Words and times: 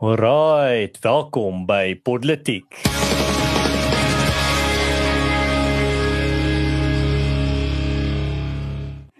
Alright, 0.00 0.96
welkom 1.04 1.66
by 1.68 1.92
Politiek. 1.92 2.64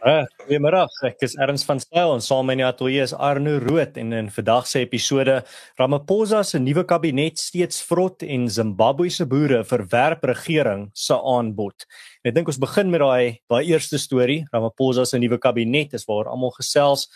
Uh, 0.00 0.24
goeiemôre. 0.46 0.86
Ek 1.04 1.20
is 1.26 1.34
Erns 1.36 1.66
van 1.68 1.82
Styl 1.84 2.14
en 2.14 2.24
saam 2.24 2.48
met 2.48 2.56
my 2.56 2.64
ateljee 2.64 3.04
is 3.04 3.12
Arno 3.12 3.58
Rood 3.60 3.98
en 4.00 4.14
in 4.16 4.30
vandag 4.32 4.70
se 4.70 4.80
episode 4.80 5.34
Ramaphosa 5.76 6.40
se 6.48 6.56
nuwe 6.64 6.86
kabinet 6.88 7.36
steeds 7.36 7.82
vrot 7.84 8.24
en 8.24 8.46
Zimbabwe 8.48 9.10
se 9.12 9.26
boere 9.28 9.58
verwerp 9.68 10.24
regering 10.32 10.86
se 10.96 11.12
aanbod. 11.12 11.84
Ek 12.24 12.32
dink 12.38 12.48
ons 12.48 12.62
begin 12.64 12.88
met 12.88 13.04
daai 13.04 13.36
daai 13.52 13.68
eerste 13.68 14.00
storie, 14.00 14.46
Ramaphosa 14.48 15.04
se 15.04 15.20
nuwe 15.20 15.36
kabinet 15.44 15.92
is 16.00 16.08
waar 16.08 16.32
almal 16.32 16.56
gesels. 16.56 17.10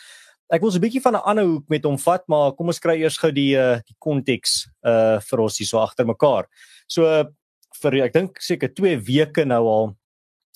Ek 0.52 0.60
wil 0.60 0.70
so 0.70 0.78
'n 0.78 0.84
bietjie 0.84 1.02
van 1.02 1.16
'n 1.16 1.24
ander 1.24 1.44
hoek 1.44 1.68
met 1.68 1.84
hom 1.84 1.98
vat, 1.98 2.22
maar 2.28 2.52
kom 2.52 2.68
ons 2.68 2.78
kry 2.78 3.00
eers 3.00 3.16
gou 3.16 3.32
die 3.32 3.56
uh, 3.56 3.80
die 3.80 3.96
konteks 3.98 4.66
uh 4.84 5.20
vir 5.20 5.40
ons 5.40 5.58
hier 5.58 5.66
so 5.66 5.78
agter 5.78 6.06
mekaar. 6.06 6.46
So 6.86 7.04
uh, 7.04 7.24
vir 7.82 8.04
ek 8.04 8.12
dink 8.12 8.40
seker 8.40 8.68
2 8.68 8.96
weke 9.06 9.44
nou 9.44 9.64
al 9.68 9.96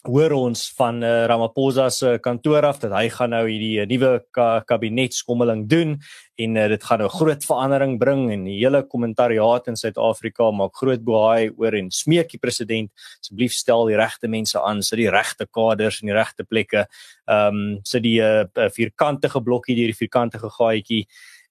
hoor 0.09 0.33
ons 0.33 0.63
van 0.79 1.03
uh, 1.05 1.27
Ramaphosa 1.29 1.89
se 1.93 2.15
kantoor 2.25 2.65
af 2.67 2.81
dat 2.83 2.95
hy 2.97 3.07
gaan 3.13 3.35
nou 3.35 3.45
hierdie 3.47 3.83
uh, 3.83 3.87
nuwe 3.89 4.11
ka 4.35 4.47
kabinetskommeling 4.69 5.67
doen 5.71 5.95
en 6.41 6.57
uh, 6.57 6.67
dit 6.73 6.87
gaan 6.89 7.03
nou 7.05 7.11
groot 7.13 7.45
verandering 7.45 7.99
bring 8.01 8.27
en 8.33 8.47
die 8.49 8.57
hele 8.57 8.83
kommentariaat 8.89 9.69
in 9.69 9.79
Suid-Afrika 9.79 10.51
maak 10.57 10.77
groot 10.81 11.05
boei 11.05 11.51
oor 11.55 11.77
en 11.77 11.93
smeek 11.95 12.33
die 12.33 12.43
president 12.43 12.91
asseblief 13.21 13.57
stel 13.57 13.89
die 13.91 13.99
regte 14.01 14.31
mense 14.33 14.61
aan, 14.61 14.83
sit 14.83 15.03
die 15.03 15.11
regte 15.13 15.47
kaders 15.47 16.01
in 16.03 16.13
die 16.13 16.19
regte 16.19 16.49
plekke. 16.49 16.87
Ehm 17.29 17.63
um, 17.63 17.65
sit 17.87 18.03
die 18.07 18.19
uh, 18.25 18.47
vierkantige 18.75 19.43
blokkie 19.45 19.77
deur 19.77 19.93
die 19.93 20.01
vierkantige 20.01 20.51
gaatjie 20.57 21.05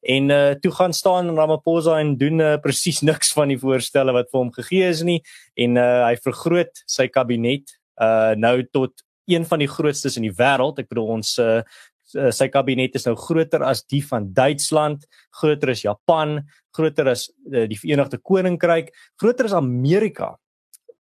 en 0.07 0.29
uh, 0.29 0.51
toe 0.61 0.71
gaan 0.71 0.93
staan 0.93 1.35
Ramaphosa 1.35 1.99
en 1.99 2.15
doen 2.17 2.39
uh, 2.39 2.55
presies 2.61 3.01
niks 3.01 3.33
van 3.37 3.51
die 3.53 3.59
voorstelle 3.59 4.13
wat 4.15 4.29
vir 4.31 4.39
hom 4.39 4.53
gegee 4.55 4.89
is 4.89 5.03
nie 5.05 5.19
en 5.57 5.77
uh, 5.77 6.05
hy 6.07 6.15
vergroot 6.21 6.83
sy 6.89 7.09
kabinet 7.11 7.76
uh 8.01 8.33
nou 8.35 8.63
tot 8.71 8.93
een 9.27 9.45
van 9.45 9.59
die 9.59 9.67
grootstes 9.67 10.17
in 10.17 10.23
die 10.23 10.35
wêreld. 10.35 10.79
Ek 10.79 10.89
bedoel 10.89 11.13
ons 11.19 11.37
uh 11.37 11.61
sy 12.07 12.47
kabinet 12.47 12.95
is 12.95 13.03
nou 13.03 13.17
groter 13.19 13.63
as 13.67 13.81
die 13.91 14.01
van 14.05 14.29
Duitsland, 14.33 15.05
groter 15.41 15.73
as 15.73 15.83
Japan, 15.83 16.37
groter 16.71 17.09
as 17.11 17.27
uh, 17.51 17.65
die 17.67 17.75
Verenigde 17.79 18.19
Koninkryk, 18.23 18.93
groter 19.19 19.49
as 19.49 19.55
Amerika. 19.57 20.37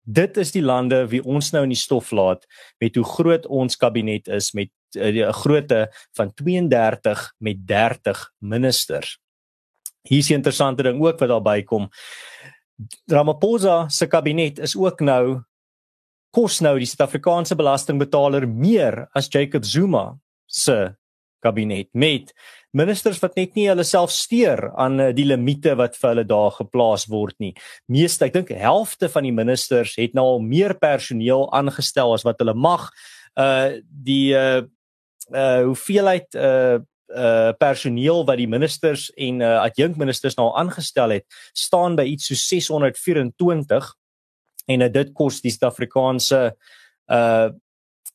Dit 0.04 0.36
is 0.40 0.52
die 0.52 0.64
lande 0.64 1.04
wie 1.08 1.22
ons 1.22 1.52
nou 1.54 1.62
in 1.64 1.72
die 1.72 1.80
stof 1.80 2.10
laat 2.16 2.46
met 2.82 2.96
hoe 2.98 3.06
groot 3.06 3.46
ons 3.46 3.80
kabinet 3.80 4.28
is 4.28 4.52
met 4.52 4.70
'n 4.96 5.22
uh, 5.22 5.32
grootte 5.32 5.88
van 6.16 6.32
32 6.34 7.32
met 7.38 7.66
30 7.66 8.32
ministers. 8.38 9.18
Hier 10.02 10.18
is 10.18 10.30
'n 10.30 10.40
interessante 10.40 10.82
ding 10.82 11.00
ook 11.00 11.18
wat 11.18 11.28
daar 11.28 11.42
bykom. 11.42 11.88
Ramaphosa 13.06 13.88
se 13.88 14.06
kabinet 14.06 14.58
is 14.58 14.76
ook 14.76 15.00
nou 15.00 15.42
kos 16.34 16.60
nou 16.62 16.76
die 16.78 16.88
Suid-Afrikaanse 16.88 17.56
belastingbetaler 17.58 18.46
meer 18.48 19.06
as 19.16 19.28
Jacob 19.32 19.64
Zuma 19.66 20.04
se 20.46 20.94
kabinet 21.42 21.88
met 21.96 22.34
ministers 22.76 23.18
wat 23.22 23.36
net 23.38 23.56
nie 23.58 23.66
hulle 23.70 23.84
self 23.86 24.12
steur 24.14 24.68
aan 24.78 25.00
eh, 25.00 25.14
die 25.16 25.26
limite 25.26 25.74
wat 25.78 25.96
vir 25.98 26.12
hulle 26.12 26.26
daar 26.28 26.52
geplaas 26.54 27.08
word 27.10 27.34
nie. 27.42 27.54
Meeste, 27.90 28.28
ek 28.28 28.36
dink 28.36 28.52
helfte 28.54 29.10
van 29.10 29.26
die 29.26 29.34
ministers 29.34 29.96
het 29.98 30.14
nou 30.14 30.26
al 30.36 30.44
meer 30.44 30.76
personeel 30.78 31.48
aangestel 31.56 32.14
as 32.14 32.26
wat 32.26 32.38
hulle 32.42 32.54
mag. 32.54 32.88
Uh 33.38 33.80
die 33.90 34.36
uh 34.36 34.62
uh 35.30 35.62
hoeveelheid 35.66 36.34
uh 36.34 36.78
uh 37.10 37.50
personeel 37.58 38.22
wat 38.26 38.38
die 38.38 38.50
ministers 38.50 39.08
en 39.18 39.42
uh 39.42 39.56
adjunkministers 39.64 40.38
nou 40.38 40.50
aangestel 40.58 41.18
het, 41.18 41.26
staan 41.54 41.98
by 41.98 42.06
iets 42.06 42.30
so 42.30 42.38
624 42.38 43.94
en 44.70 44.86
uh, 44.86 44.92
dit 44.92 45.10
kos 45.16 45.42
die 45.44 45.52
Suid-Afrikaanse 45.54 46.44
uh 47.10 47.50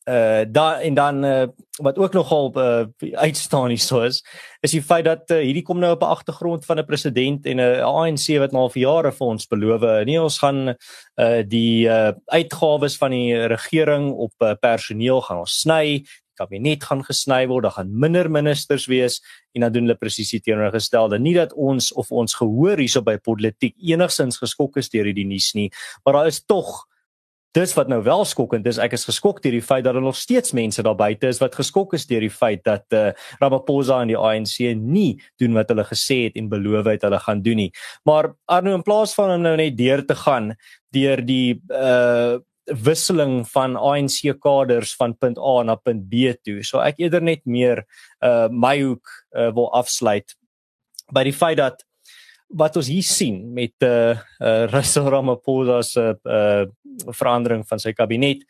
uh 0.06 0.44
da 0.46 0.82
en 0.86 0.94
dan 0.94 1.24
uh, 1.26 1.48
wat 1.82 1.98
ook 1.98 2.14
nogal 2.14 2.52
uh, 2.58 2.86
uitstaan 3.18 3.70
hier 3.74 3.82
so 3.82 4.04
is 4.06 4.22
is 4.62 4.76
die 4.76 4.82
feit 4.82 5.06
dat 5.06 5.32
uh, 5.34 5.40
hierdie 5.42 5.64
kom 5.66 5.80
nou 5.82 5.96
op 5.96 6.04
'n 6.06 6.14
agtergrond 6.14 6.66
van 6.66 6.78
'n 6.78 6.86
president 6.86 7.46
en 7.46 7.58
'n 7.58 7.82
ANC 7.82 8.38
wat 8.38 8.52
nou 8.52 8.62
al 8.62 8.70
vir 8.70 8.82
jare 8.82 9.12
vir 9.12 9.28
ons 9.28 9.48
beloof 9.48 9.82
nee 10.06 10.22
ons 10.22 10.38
gaan 10.38 10.76
uh 11.18 11.42
die 11.48 11.90
uh 11.90 12.14
uitgawes 12.26 12.98
van 12.98 13.12
die 13.12 13.48
regering 13.48 14.14
op 14.14 14.34
uh, 14.40 14.54
personeel 14.54 15.22
gaan 15.22 15.42
ons 15.42 15.60
sny 15.62 16.06
kabinet 16.38 16.84
gaan 16.84 17.04
gesny 17.08 17.44
word, 17.50 17.68
daar 17.68 17.78
gaan 17.80 17.94
minder 18.06 18.30
ministers 18.32 18.88
wees 18.92 19.22
en 19.56 19.66
dan 19.66 19.76
doen 19.76 19.88
hulle 19.88 20.00
presies 20.00 20.34
die 20.36 20.42
teenoorgestelde. 20.46 21.20
Nie 21.20 21.36
dat 21.38 21.54
ons 21.54 21.92
of 21.94 22.12
ons 22.12 22.38
gehoor 22.38 22.82
hierso 22.82 23.04
by 23.06 23.18
politiek 23.18 23.76
enigsins 23.80 24.42
geskok 24.42 24.78
is 24.82 24.92
deur 24.94 25.08
hierdie 25.08 25.28
nuus 25.28 25.54
nie, 25.58 25.70
maar 26.04 26.20
daar 26.20 26.34
is 26.34 26.44
tog 26.46 26.84
dis 27.56 27.74
wat 27.78 27.90
nou 27.92 28.02
wel 28.04 28.26
skokkend 28.28 28.68
is. 28.68 28.80
Ek 28.82 28.96
is 28.98 29.06
geskok 29.08 29.40
deur 29.44 29.56
die 29.56 29.64
feit 29.64 29.86
dat 29.86 29.96
daar 29.96 30.04
nog 30.04 30.18
steeds 30.20 30.54
mense 30.58 30.84
daar 30.84 30.98
buite 31.00 31.30
is 31.32 31.40
wat 31.44 31.56
geskok 31.56 31.96
is 31.96 32.08
deur 32.10 32.26
die 32.26 32.34
feit 32.34 32.66
dat 32.68 32.84
uh, 32.96 33.12
Ramaphosa 33.40 34.02
en 34.04 34.12
die 34.12 34.20
ANC 34.20 34.58
nie 34.80 35.16
doen 35.42 35.56
wat 35.56 35.72
hulle 35.72 35.86
gesê 35.88 36.26
het 36.26 36.40
en 36.40 36.52
beloof 36.52 36.90
het 36.92 37.06
hulle 37.08 37.22
gaan 37.24 37.44
doen 37.46 37.64
nie. 37.66 37.72
Maar 38.08 38.34
Arno 38.52 38.76
in 38.76 38.84
plaas 38.84 39.16
van 39.16 39.38
om 39.38 39.46
nou 39.46 39.56
net 39.60 39.78
deur 39.80 40.04
te 40.06 40.18
gaan 40.26 40.54
deur 40.96 41.24
die 41.26 41.62
uh 41.72 42.44
wisseling 42.66 43.44
van 43.54 43.76
ANC 43.78 44.22
kaders 44.42 44.96
van 44.96 45.14
punt 45.18 45.38
A 45.38 45.64
na 45.64 45.76
punt 45.76 46.08
B 46.10 46.34
toe. 46.44 46.64
So 46.64 46.82
ek 46.82 47.00
eerder 47.04 47.22
net 47.22 47.46
meer 47.46 47.86
uh 48.26 48.48
my 48.50 48.80
hoek 48.82 49.06
uh, 49.36 49.52
wil 49.54 49.70
afsluit 49.74 50.36
by 51.14 51.24
die 51.28 51.36
feit 51.36 51.60
dat 51.62 51.84
wat 52.56 52.78
ons 52.78 52.90
hier 52.90 53.06
sien 53.06 53.42
met 53.54 53.74
uh, 53.84 54.16
uh 54.40 54.66
Russell 54.72 55.10
Ramaphosa 55.10 55.82
se 55.84 56.14
uh 56.24 56.66
verandering 57.12 57.66
van 57.68 57.82
sy 57.82 57.92
kabinet 57.94 58.46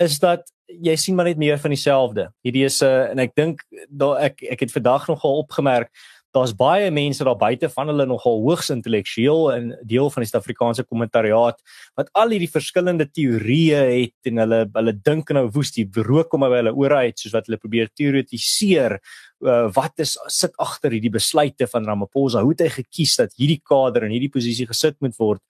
is 0.00 0.18
dat 0.22 0.46
jy 0.72 0.94
sien 0.96 1.16
maar 1.16 1.28
net 1.28 1.38
meer 1.38 1.58
van 1.60 1.74
dieselfde. 1.74 2.30
Hierdie 2.42 2.64
is 2.64 2.80
'n 2.82 2.86
uh, 2.86 3.10
en 3.10 3.18
ek 3.18 3.34
dink 3.36 3.62
daar 3.88 4.18
ek 4.30 4.42
ek 4.42 4.60
het 4.60 4.72
vandag 4.72 5.08
nogal 5.08 5.44
opgemerk 5.44 5.90
daar's 6.32 6.54
baie 6.56 6.90
mense 6.94 7.24
daar 7.24 7.38
buite 7.38 7.68
van 7.72 7.90
hulle 7.92 8.06
nogal 8.08 8.40
hoogs 8.44 8.70
intellektueel 8.74 9.50
en 9.52 9.66
deel 9.88 10.10
van 10.10 10.24
die 10.24 10.30
Suid-Afrikaanse 10.30 10.84
kommentariaat 10.88 11.60
wat 11.98 12.08
al 12.18 12.32
hierdie 12.34 12.50
verskillende 12.50 13.08
teorieë 13.10 13.82
het 13.90 14.30
en 14.30 14.42
hulle 14.44 14.62
hulle 14.78 14.94
dink 15.10 15.32
nou 15.36 15.46
woes 15.52 15.74
die 15.76 15.86
rook 16.08 16.32
kom 16.32 16.46
by 16.46 16.62
hulle 16.62 16.74
ore 16.84 17.04
uit 17.08 17.20
soos 17.20 17.36
wat 17.36 17.50
hulle 17.50 17.60
probeer 17.60 17.92
teoretiseer 17.92 18.98
uh, 18.98 19.68
wat 19.76 20.02
is 20.04 20.16
sit 20.32 20.56
agter 20.62 20.94
hierdie 20.94 21.12
besluite 21.12 21.68
van 21.70 21.86
Ramaphosa? 21.88 22.42
Hoe 22.42 22.54
het 22.54 22.66
hy 22.66 22.72
gekies 22.80 23.16
dat 23.20 23.36
hierdie 23.38 23.60
kader 23.64 24.06
in 24.06 24.14
hierdie 24.16 24.32
posisie 24.32 24.68
gesit 24.70 24.98
moet 25.04 25.16
word 25.20 25.42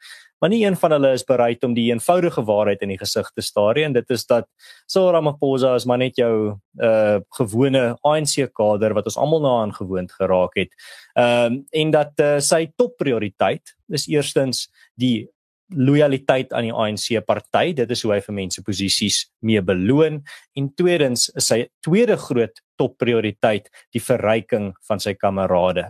maar 0.42 0.50
nie 0.50 0.64
een 0.64 0.76
van 0.76 0.97
hulle 0.97 1.12
is 1.14 1.25
bereid 1.25 1.64
om 1.64 1.75
die 1.75 1.88
eenvoudige 1.92 2.42
waarheid 2.44 2.82
in 2.82 2.91
die 2.92 2.98
gesig 2.98 3.28
te 3.30 3.44
staar 3.47 3.78
nie 3.78 3.86
en 3.86 3.94
dit 3.94 4.10
is 4.10 4.26
dat 4.26 4.48
Cyril 4.91 5.12
Ramaphosa 5.14 5.76
is 5.78 5.86
maar 5.86 6.03
net 6.03 6.19
jou 6.19 6.34
uh 6.82 7.19
gewone 7.38 7.82
ANC 8.03 8.48
kader 8.56 8.94
wat 8.98 9.06
ons 9.10 9.20
almal 9.20 9.44
na 9.44 9.53
aan 9.62 9.75
gewoond 9.76 10.12
geraak 10.12 10.56
het. 10.58 10.75
Ehm 11.14 11.53
um, 11.53 11.60
en 11.70 11.94
dat 11.94 12.20
uh, 12.20 12.38
sy 12.41 12.66
topprioriteit 12.76 13.76
is 13.88 14.08
eerstens 14.10 14.66
die 14.98 15.28
loyaliteit 15.76 16.53
aan 16.53 16.69
die 16.69 16.74
ANC 16.74 17.24
party. 17.26 17.72
Dit 17.76 17.91
is 17.94 18.03
hoe 18.04 18.14
hy 18.14 18.20
vir 18.24 18.36
mense 18.36 18.62
posisies 18.64 19.22
mee 19.47 19.62
beloon 19.64 20.20
en 20.59 20.72
tweedens 20.76 21.28
is 21.36 21.48
sy 21.53 21.62
tweede 21.84 22.19
groot 22.20 22.62
topprioriteit 22.80 23.70
die 23.94 24.03
verryking 24.03 24.72
van 24.88 25.00
sy 25.03 25.14
kamerade. 25.14 25.88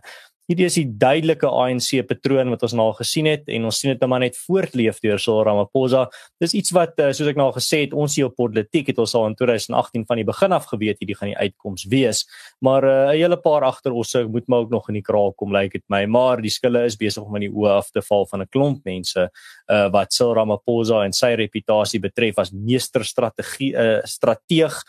Hierdie 0.52 0.66
is 0.68 0.74
die 0.76 0.98
duidelike 1.00 1.48
ANC 1.48 2.02
patroon 2.04 2.50
wat 2.52 2.60
ons 2.66 2.74
nou 2.76 2.90
al 2.90 2.96
gesien 2.98 3.24
het 3.24 3.46
en 3.48 3.64
ons 3.70 3.78
sien 3.80 3.88
dit 3.94 4.02
nou 4.02 4.08
maar 4.12 4.20
net 4.20 4.34
voortleef 4.36 4.98
deur 5.00 5.20
Cyril 5.22 5.46
Ramaphosa. 5.48 6.02
Dis 6.44 6.52
iets 6.58 6.74
wat 6.76 6.98
eh, 7.00 7.08
soos 7.16 7.30
ek 7.30 7.38
nou 7.40 7.46
al 7.48 7.54
gesê 7.56 7.80
het, 7.86 7.94
ons 7.96 8.12
hier 8.18 8.28
op 8.28 8.34
politiek 8.36 8.90
het 8.92 8.98
ons 9.00 9.14
al 9.16 9.30
in 9.30 9.36
2018 9.38 10.04
van 10.10 10.20
die 10.20 10.26
begin 10.28 10.52
af 10.52 10.66
geweet 10.68 11.00
hierdie 11.00 11.16
gaan 11.16 11.30
die 11.32 11.38
uitkoms 11.38 11.86
wees. 11.88 12.20
Maar 12.60 12.84
eh, 12.84 12.90
'n 12.92 13.14
uh, 13.14 13.22
hele 13.22 13.38
paar 13.40 13.64
agter 13.64 13.96
ons 13.96 14.12
moet 14.28 14.48
maar 14.48 14.66
ook 14.66 14.74
nog 14.76 14.90
in 14.92 15.00
die 15.00 15.06
kraal 15.08 15.32
kom 15.32 15.56
lyk 15.56 15.72
like 15.72 15.78
dit 15.78 15.88
my. 15.88 16.04
Maar 16.04 16.42
die 16.44 16.52
skille 16.52 16.84
is 16.84 17.00
besig 17.00 17.24
om 17.24 17.40
in 17.40 17.48
die 17.48 17.54
oë 17.54 17.72
af 17.78 17.88
te 17.90 18.02
val 18.02 18.26
van 18.26 18.42
'n 18.42 18.52
klomp 18.52 18.84
mense 18.84 19.24
uh, 19.24 19.88
wat 19.88 20.12
Cyril 20.12 20.34
Ramaphosa 20.34 21.04
en 21.04 21.12
sy 21.12 21.32
reputasie 21.32 22.00
betref 22.00 22.36
as 22.36 22.52
meesterstrategie 22.52 23.72
uh, 23.72 24.04
strateeg 24.04 24.82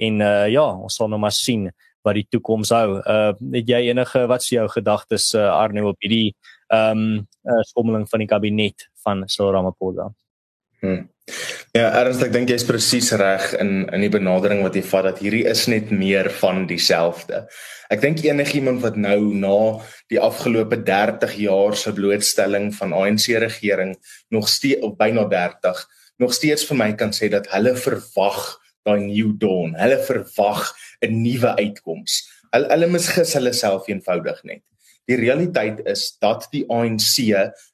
en 0.00 0.20
uh, 0.20 0.48
ja, 0.48 0.64
ons 0.64 0.94
sal 0.96 1.08
nou 1.12 1.20
maar 1.20 1.32
sien 1.32 1.68
wat 2.06 2.18
die 2.18 2.26
toekoms 2.30 2.72
hou. 2.74 3.00
Uh 3.00 3.32
het 3.54 3.68
jy 3.68 3.82
enige 3.90 4.26
wat 4.30 4.44
is 4.44 4.54
jou 4.54 4.66
gedagtes 4.72 5.32
uh, 5.34 5.50
Arno 5.52 5.90
op 5.92 6.00
hierdie 6.04 6.34
ehm 6.70 7.04
um, 7.04 7.28
uh, 7.44 7.62
skommeling 7.72 8.08
van 8.08 8.22
die 8.22 8.30
kabinet 8.30 8.88
van 9.04 9.24
Cyril 9.26 9.54
Ramaphosa? 9.58 10.10
Hmm. 10.80 11.08
Ja, 11.76 11.90
ernstig 12.00 12.30
ek 12.30 12.32
dink 12.34 12.50
jy's 12.50 12.64
presies 12.66 13.12
reg 13.20 13.52
in 13.60 13.84
in 13.94 14.02
die 14.02 14.10
benadering 14.10 14.64
wat 14.64 14.74
jy 14.74 14.82
vat 14.86 15.06
dat 15.10 15.20
hierdie 15.22 15.44
is 15.50 15.66
net 15.70 15.92
meer 15.94 16.30
van 16.40 16.64
dieselfde. 16.70 17.44
Ek 17.90 18.02
dink 18.02 18.24
enigiemand 18.24 18.82
wat 18.82 18.96
nou 18.96 19.34
na 19.34 19.58
die 20.10 20.18
afgelope 20.18 20.80
30 20.86 21.36
jaar 21.44 21.76
se 21.78 21.92
blootstelling 21.94 22.70
van 22.74 22.94
ANC 22.96 23.28
regering 23.44 23.94
nog 24.34 24.48
steeds 24.48 24.82
op 24.86 24.98
byna 24.98 25.28
30 25.30 25.84
nog 26.20 26.34
steeds 26.36 26.66
vir 26.68 26.76
my 26.76 26.90
kan 27.00 27.14
sê 27.16 27.30
dat 27.32 27.48
hulle 27.54 27.72
verwag 27.80 28.40
daai 28.90 29.06
new 29.06 29.32
dawn. 29.38 29.76
Hulle 29.78 29.98
verwag 30.06 30.72
'n 31.02 31.22
nuwe 31.22 31.54
uitkoms. 31.56 32.26
Hulle 32.50 32.68
hulle 32.72 32.90
misgis 32.90 33.34
hulle 33.38 33.52
self 33.52 33.88
eenvoudig 33.88 34.42
net. 34.44 34.62
Die 35.06 35.16
realiteit 35.16 35.80
is 35.86 36.16
dat 36.20 36.48
die 36.52 36.64
ANC 36.68 37.30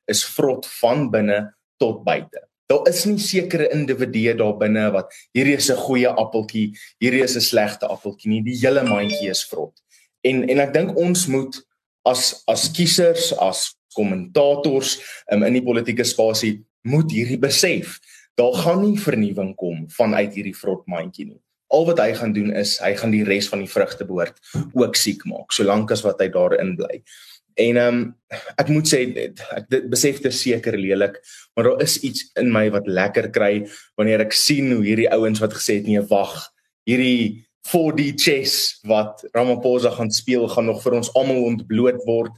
is 0.09 0.25
vrot 0.25 0.67
van 0.81 1.11
binne 1.11 1.55
tot 1.79 2.05
buite. 2.05 2.41
Daar 2.67 2.89
is 2.89 3.05
nie 3.07 3.19
sekere 3.19 3.69
individue 3.71 4.35
daar 4.35 4.57
binne 4.59 4.91
wat 4.93 5.13
hierdie 5.33 5.57
is 5.57 5.71
'n 5.71 5.77
goeie 5.77 6.09
appeltjie, 6.09 6.73
hierdie 6.99 7.23
is 7.23 7.37
'n 7.37 7.41
slegte 7.41 7.87
appeltjie 7.87 8.31
nie. 8.31 8.43
Die 8.43 8.59
hele 8.59 8.83
mandjie 8.83 9.31
is 9.31 9.45
vrot. 9.45 9.75
En 10.25 10.49
en 10.49 10.61
ek 10.61 10.73
dink 10.73 10.97
ons 10.97 11.27
moet 11.27 11.63
as 12.05 12.43
as 12.47 12.71
kiesers, 12.71 13.33
as 13.39 13.77
kommentators 13.95 14.99
um, 15.33 15.43
in 15.43 15.53
die 15.53 15.63
politieke 15.63 16.05
spasie 16.05 16.65
moet 16.83 17.11
hierdie 17.11 17.39
besef. 17.39 18.01
Daar 18.37 18.57
gaan 18.65 18.83
nie 18.85 18.99
vernuwing 19.01 19.55
kom 19.57 19.87
vanuit 19.97 20.35
hierdie 20.37 20.57
vrot 20.57 20.85
mandjie 20.91 21.31
nie. 21.31 21.41
Al 21.73 21.87
wat 21.89 21.99
hy 21.99 22.13
gaan 22.15 22.35
doen 22.37 22.53
is 22.55 22.77
hy 22.79 22.93
gaan 22.99 23.15
die 23.15 23.25
res 23.27 23.49
van 23.51 23.65
die 23.65 23.71
vrugte 23.71 24.07
behoort 24.07 24.37
ook 24.77 24.99
siek 24.99 25.25
maak 25.27 25.57
solank 25.57 25.91
as 25.95 26.05
wat 26.07 26.21
hy 26.23 26.29
daarin 26.35 26.77
bly. 26.79 27.01
En 27.57 27.81
ehm 27.81 27.99
um, 28.03 28.03
ek 28.61 28.69
moet 28.69 28.89
sê 28.91 29.01
ek 29.57 29.71
dit 29.73 29.89
besef 29.89 30.21
dit 30.21 30.35
seker 30.35 30.77
lelik, 30.77 31.17
maar 31.57 31.71
daar 31.71 31.85
is 31.87 31.97
iets 32.05 32.27
in 32.37 32.51
my 32.53 32.67
wat 32.75 32.89
lekker 32.89 33.31
kry 33.33 33.53
wanneer 33.97 34.27
ek 34.27 34.37
sien 34.37 34.69
hoe 34.75 34.85
hierdie 34.85 35.09
ouens 35.17 35.41
wat 35.41 35.57
gesê 35.57 35.79
het 35.81 35.89
nee 35.89 36.03
wag, 36.11 36.35
hierdie 36.85 37.47
4D 37.67 38.15
chess 38.15 38.79
wat 38.87 39.25
Ramaphosa 39.33 39.91
gaan 39.91 40.11
speel 40.11 40.49
gaan 40.49 40.69
nog 40.71 40.83
vir 40.83 40.99
ons 41.01 41.13
almal 41.15 41.43
ontbloot 41.51 42.03
word 42.07 42.33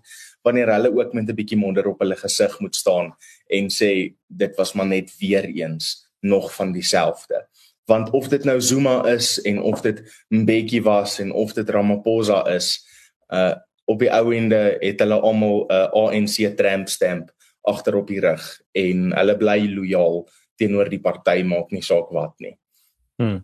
wanneer 0.47 0.73
hulle 0.73 0.93
ook 0.95 1.13
met 1.13 1.29
'n 1.29 1.37
bietjie 1.37 1.59
monder 1.59 1.87
op 1.89 2.01
hulle 2.01 2.17
gesig 2.17 2.61
moet 2.61 2.77
staan 2.77 3.15
en 3.47 3.69
sê 3.69 4.15
dit 4.27 4.57
was 4.57 4.73
maar 4.73 4.87
net 4.87 5.13
weer 5.21 5.45
eens 5.45 6.09
nog 6.21 6.55
van 6.55 6.73
dieselfde 6.73 7.47
want 7.87 8.11
of 8.11 8.29
dit 8.29 8.45
nou 8.45 8.61
Zuma 8.61 9.07
is 9.07 9.41
en 9.43 9.63
of 9.63 9.81
dit 9.81 10.25
Mbeki 10.29 10.83
was 10.83 11.19
en 11.19 11.33
of 11.33 11.53
dit 11.53 11.69
Ramaphosa 11.69 12.47
is 12.47 12.85
uh 13.29 13.55
op 13.89 14.03
die 14.05 14.11
ou 14.13 14.35
ende 14.37 14.77
het 14.81 15.01
hulle 15.01 15.21
almal 15.21 15.65
'n 15.65 15.73
uh, 15.73 15.89
ANC 15.93 16.57
tramp 16.57 16.89
stamp 16.89 17.31
agter 17.61 17.97
op 17.97 18.07
die 18.07 18.21
rug 18.21 18.61
en 18.73 19.13
hulle 19.17 19.37
bly 19.37 19.65
lojaal 19.73 20.29
teenoor 20.57 20.89
die 20.89 21.01
party 21.01 21.43
maak 21.43 21.71
nie 21.71 21.83
saak 21.83 22.11
wat 22.11 22.35
nie. 22.39 22.59
Hmm. 23.17 23.43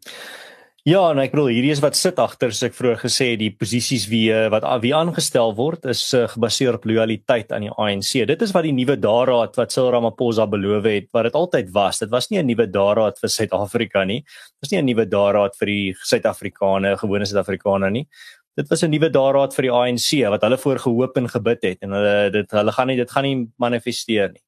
Ja, 0.84 1.00
en 1.08 1.16
ek 1.16 1.32
bedoel 1.32 1.46
hierdie 1.48 1.70
is 1.72 1.80
wat 1.80 1.96
sit 1.96 2.18
agter 2.20 2.50
soos 2.52 2.66
ek 2.66 2.74
vroeër 2.76 2.98
gesê 3.00 3.30
het, 3.30 3.38
die 3.40 3.54
posisies 3.56 4.02
wie 4.10 4.26
uh, 4.28 4.50
wat 4.52 4.66
wie 4.82 4.90
aangestel 4.92 5.54
word 5.56 5.86
is 5.88 6.02
uh, 6.12 6.26
gebaseer 6.28 6.76
op 6.76 6.84
lojaliteit 6.84 7.54
aan 7.56 7.64
die 7.64 7.70
ANC. 7.72 8.10
Dit 8.28 8.44
is 8.44 8.52
wat 8.52 8.68
die 8.68 8.74
nuwe 8.76 8.98
daaraad 9.00 9.56
wat 9.56 9.72
Cyril 9.72 9.94
Ramaphosa 9.94 10.44
beloof 10.44 10.84
het, 10.84 11.08
wat 11.16 11.24
dit 11.30 11.40
altyd 11.40 11.72
was. 11.72 12.02
Dit 12.04 12.12
was 12.12 12.28
nie 12.28 12.42
'n 12.42 12.46
nuwe 12.52 12.68
daaraad 12.68 13.16
vir 13.16 13.32
Suid-Afrika 13.32 14.04
nie. 14.04 14.20
Dit 14.28 14.60
was 14.60 14.72
nie 14.72 14.82
'n 14.82 14.86
nuwe 14.92 15.08
daaraad 15.08 15.56
vir 15.56 15.66
die 15.72 15.94
Suid-Afrikaners, 16.04 17.00
gewone 17.00 17.24
Suid-Afrikaners 17.24 17.92
nie 17.92 18.06
dit 18.54 18.68
was 18.68 18.82
'n 18.84 18.90
nuwe 18.90 19.10
daaraad 19.10 19.54
vir 19.54 19.62
die 19.62 19.72
ANC 19.72 20.30
wat 20.30 20.42
hulle 20.42 20.58
voor 20.58 20.78
gehoop 20.78 21.16
en 21.16 21.28
gebid 21.28 21.62
het 21.62 21.78
en 21.82 21.90
hulle 21.90 22.30
dit 22.30 22.50
hulle 22.50 22.72
gaan 22.72 22.86
nie 22.86 22.96
dit 22.96 23.10
gaan 23.10 23.24
nie 23.24 23.48
manifesteer 23.56 24.32
nie. 24.32 24.44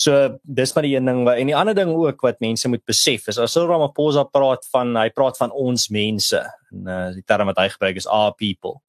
So 0.00 0.38
dis 0.42 0.72
maar 0.74 0.86
die 0.86 0.94
een 0.96 1.08
ding 1.08 1.24
wat 1.26 1.40
en 1.40 1.50
die 1.50 1.56
ander 1.56 1.76
ding 1.76 1.92
ook 1.92 2.22
wat 2.24 2.40
mense 2.40 2.68
moet 2.68 2.84
besef 2.88 3.28
is 3.28 3.38
as 3.38 3.52
Cyril 3.52 3.68
Ramaphosa 3.70 4.24
praat 4.24 4.64
van 4.72 4.96
hy 4.96 5.08
praat 5.14 5.36
van 5.40 5.52
ons 5.52 5.88
mense 5.92 6.40
en 6.72 6.88
uh, 6.88 7.10
die 7.12 7.24
term 7.28 7.50
wat 7.52 7.60
hy 7.60 7.68
gebruik 7.74 8.00
is 8.00 8.08
our 8.08 8.32
people. 8.38 8.80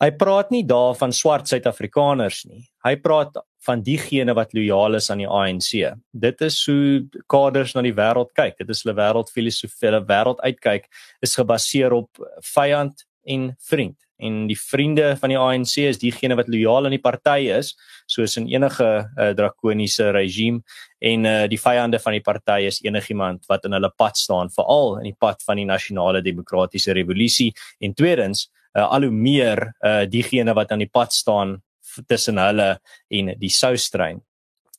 Hy 0.00 0.08
praat 0.16 0.48
nie 0.54 0.62
daar 0.64 0.94
van 0.96 1.12
swart 1.12 1.50
Suid-Afrikaners 1.50 2.44
nie. 2.48 2.62
Hy 2.86 2.94
praat 3.04 3.34
van 3.66 3.82
diegene 3.84 4.32
wat 4.36 4.54
lojaal 4.56 4.96
is 4.96 5.10
aan 5.12 5.20
die 5.20 5.28
ANC. 5.28 5.72
Dit 6.16 6.40
is 6.46 6.56
hoe 6.70 7.02
kaders 7.28 7.74
na 7.76 7.84
die 7.84 7.92
wêreld 7.96 8.30
kyk. 8.38 8.56
Dit 8.62 8.72
is 8.72 8.80
hulle 8.84 8.96
wêreldfilosofie, 8.96 9.90
hulle 9.90 10.00
wêreld 10.08 10.40
uitkyk 10.40 10.88
is 11.20 11.36
gebaseer 11.36 11.92
op 11.98 12.22
vyand 12.54 13.04
en 13.28 13.50
vriend. 13.68 13.98
En 14.20 14.44
die 14.48 14.58
vriende 14.58 15.14
van 15.20 15.32
die 15.32 15.38
ANC 15.40 15.76
is 15.82 16.00
diegene 16.00 16.36
wat 16.38 16.50
lojaal 16.52 16.88
aan 16.88 16.94
die 16.94 17.02
party 17.02 17.48
is, 17.54 17.72
soos 18.10 18.36
in 18.40 18.48
enige 18.50 18.86
uh, 18.86 19.30
drakoniese 19.36 20.10
regime 20.16 20.60
en 21.00 21.24
uh, 21.28 21.46
die 21.50 21.60
vyande 21.60 22.00
van 22.02 22.16
die 22.16 22.24
party 22.24 22.66
is 22.68 22.80
enigiemand 22.84 23.48
wat 23.48 23.64
in 23.68 23.76
hulle 23.76 23.92
pad 23.96 24.18
staan, 24.20 24.52
veral 24.52 24.98
in 25.00 25.10
die 25.10 25.16
pad 25.18 25.40
van 25.46 25.60
die 25.60 25.68
nasionale 25.68 26.22
demokratiese 26.24 26.94
revolusie 26.96 27.50
en 27.80 27.96
tweedens 27.96 28.48
uh, 28.76 28.86
al 28.86 29.08
hoe 29.08 29.14
meer 29.14 29.70
uh, 29.80 30.04
diegene 30.10 30.54
wat 30.56 30.72
aan 30.72 30.84
die 30.84 30.92
pad 30.92 31.16
staan 31.16 31.58
tussen 32.06 32.38
hulle 32.38 32.76
en 33.10 33.32
die 33.40 33.50
soustrein. 33.50 34.20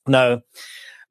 Nou 0.10 0.42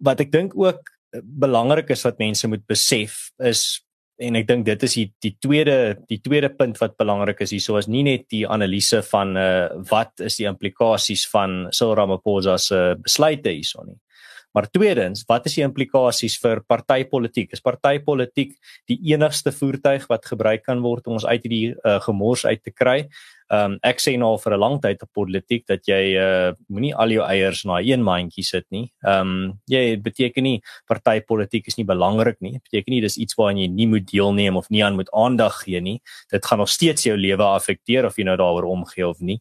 wat 0.01 0.23
ek 0.25 0.33
dink 0.33 0.55
ook 0.57 0.95
belangrik 1.21 1.91
is 1.93 2.05
wat 2.07 2.21
mense 2.23 2.49
moet 2.49 2.63
besef 2.71 3.29
is 3.43 3.83
en 4.21 4.37
ek 4.37 4.47
dink 4.49 4.67
dit 4.69 4.85
is 4.87 4.97
die 4.99 5.07
die 5.25 5.33
tweede 5.41 5.77
die 6.11 6.21
tweede 6.21 6.51
punt 6.53 6.79
wat 6.81 6.99
belangrik 7.01 7.41
is 7.45 7.55
hierso 7.57 7.79
is 7.81 7.89
nie 7.89 8.03
net 8.07 8.27
die 8.33 8.45
analise 8.49 9.01
van 9.09 9.35
uh 9.41 9.71
wat 9.91 10.21
is 10.27 10.37
die 10.41 10.49
implikasies 10.51 11.27
van 11.33 11.67
Cyril 11.73 11.97
Ramaphosa 12.03 12.59
se 12.59 12.81
besluite 13.01 13.55
hierso 13.57 13.85
nie. 13.87 13.99
Maar 14.53 14.67
tweedens, 14.71 15.23
wat 15.29 15.45
is 15.47 15.55
die 15.55 15.63
implikasies 15.63 16.35
vir 16.43 16.65
partytetiek? 16.67 17.53
Is 17.55 17.63
partytetiek 17.63 18.57
die 18.91 18.99
enigste 19.13 19.53
voertuig 19.55 20.09
wat 20.11 20.27
gebruik 20.27 20.65
kan 20.67 20.83
word 20.83 21.07
om 21.07 21.21
ons 21.21 21.27
uit 21.27 21.45
hierdie 21.47 21.77
uh, 21.77 22.01
gemors 22.03 22.43
uit 22.49 22.63
te 22.63 22.75
kry? 22.75 23.05
Ehm 23.51 23.73
um, 23.73 23.79
ek 23.83 23.99
sê 23.99 24.13
nou 24.19 24.29
al 24.31 24.39
vir 24.39 24.55
'n 24.55 24.61
lang 24.61 24.77
tyd 24.81 25.03
op 25.03 25.11
politiek 25.13 25.65
dat 25.67 25.83
jy 25.89 26.03
uh 26.15 26.53
moenie 26.69 26.95
al 26.95 27.11
jou 27.11 27.25
eiers 27.27 27.65
na 27.65 27.81
een 27.83 28.03
mandjie 28.03 28.45
sit 28.45 28.67
nie. 28.71 28.93
Ehm 29.03 29.27
um, 29.27 29.59
jy 29.67 29.97
beteken 29.99 30.43
nie 30.43 30.63
partytetiek 30.87 31.67
is 31.67 31.77
nie 31.77 31.85
belangrik 31.85 32.39
nie. 32.41 32.53
Dit 32.53 32.63
beteken 32.71 32.93
nie 32.95 33.01
dis 33.01 33.19
iets 33.19 33.35
waaraan 33.35 33.59
jy 33.59 33.67
nie 33.67 33.87
moet 33.87 34.07
deelneem 34.07 34.57
of 34.57 34.71
nie 34.71 34.85
aan 34.85 34.95
moet 34.95 35.11
aandag 35.11 35.65
gee 35.65 35.81
nie. 35.81 36.01
Dit 36.31 36.47
gaan 36.47 36.59
nog 36.59 36.69
steeds 36.69 37.03
jou 37.03 37.17
lewe 37.17 37.43
affekteer 37.43 38.07
of 38.07 38.17
jy 38.17 38.25
nou 38.25 38.37
daaroor 38.37 38.71
omgee 38.71 39.09
of 39.09 39.21
nie. 39.21 39.41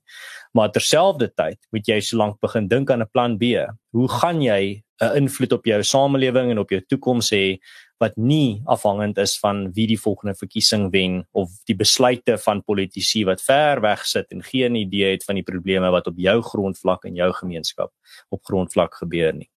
Maar 0.53 0.71
terselfdertyd 0.71 1.59
moet 1.71 1.87
jy 1.87 1.99
solank 2.01 2.39
begin 2.41 2.67
dink 2.67 2.89
aan 2.91 3.01
'n 3.01 3.09
plan 3.13 3.37
B. 3.37 3.43
Hoe 3.93 4.09
gaan 4.09 4.41
jy 4.41 4.81
'n 5.01 5.15
invloed 5.15 5.53
op 5.53 5.65
jou 5.65 5.83
samelewing 5.83 6.51
en 6.51 6.59
op 6.59 6.69
jou 6.69 6.81
toekoms 6.81 7.31
hê 7.31 7.59
wat 7.99 8.15
nie 8.15 8.61
afhangend 8.65 9.17
is 9.17 9.37
van 9.39 9.71
wie 9.75 9.87
die 9.87 9.99
volgende 9.99 10.35
verkiesing 10.35 10.89
wen 10.91 11.27
of 11.31 11.51
die 11.67 11.75
besluite 11.75 12.37
van 12.37 12.63
politici 12.63 13.25
wat 13.27 13.43
ver 13.43 13.81
weg 13.81 14.05
sit 14.05 14.31
en 14.31 14.43
geen 14.43 14.75
idee 14.75 15.11
het 15.11 15.23
van 15.23 15.35
die 15.35 15.43
probleme 15.43 15.91
wat 15.91 16.07
op 16.07 16.17
jou 16.17 16.41
grondvlak 16.41 17.05
en 17.05 17.15
jou 17.15 17.31
gemeenskap 17.33 17.91
op 18.29 18.43
grondvlak 18.43 18.95
gebeur 19.03 19.33
nie. 19.33 19.49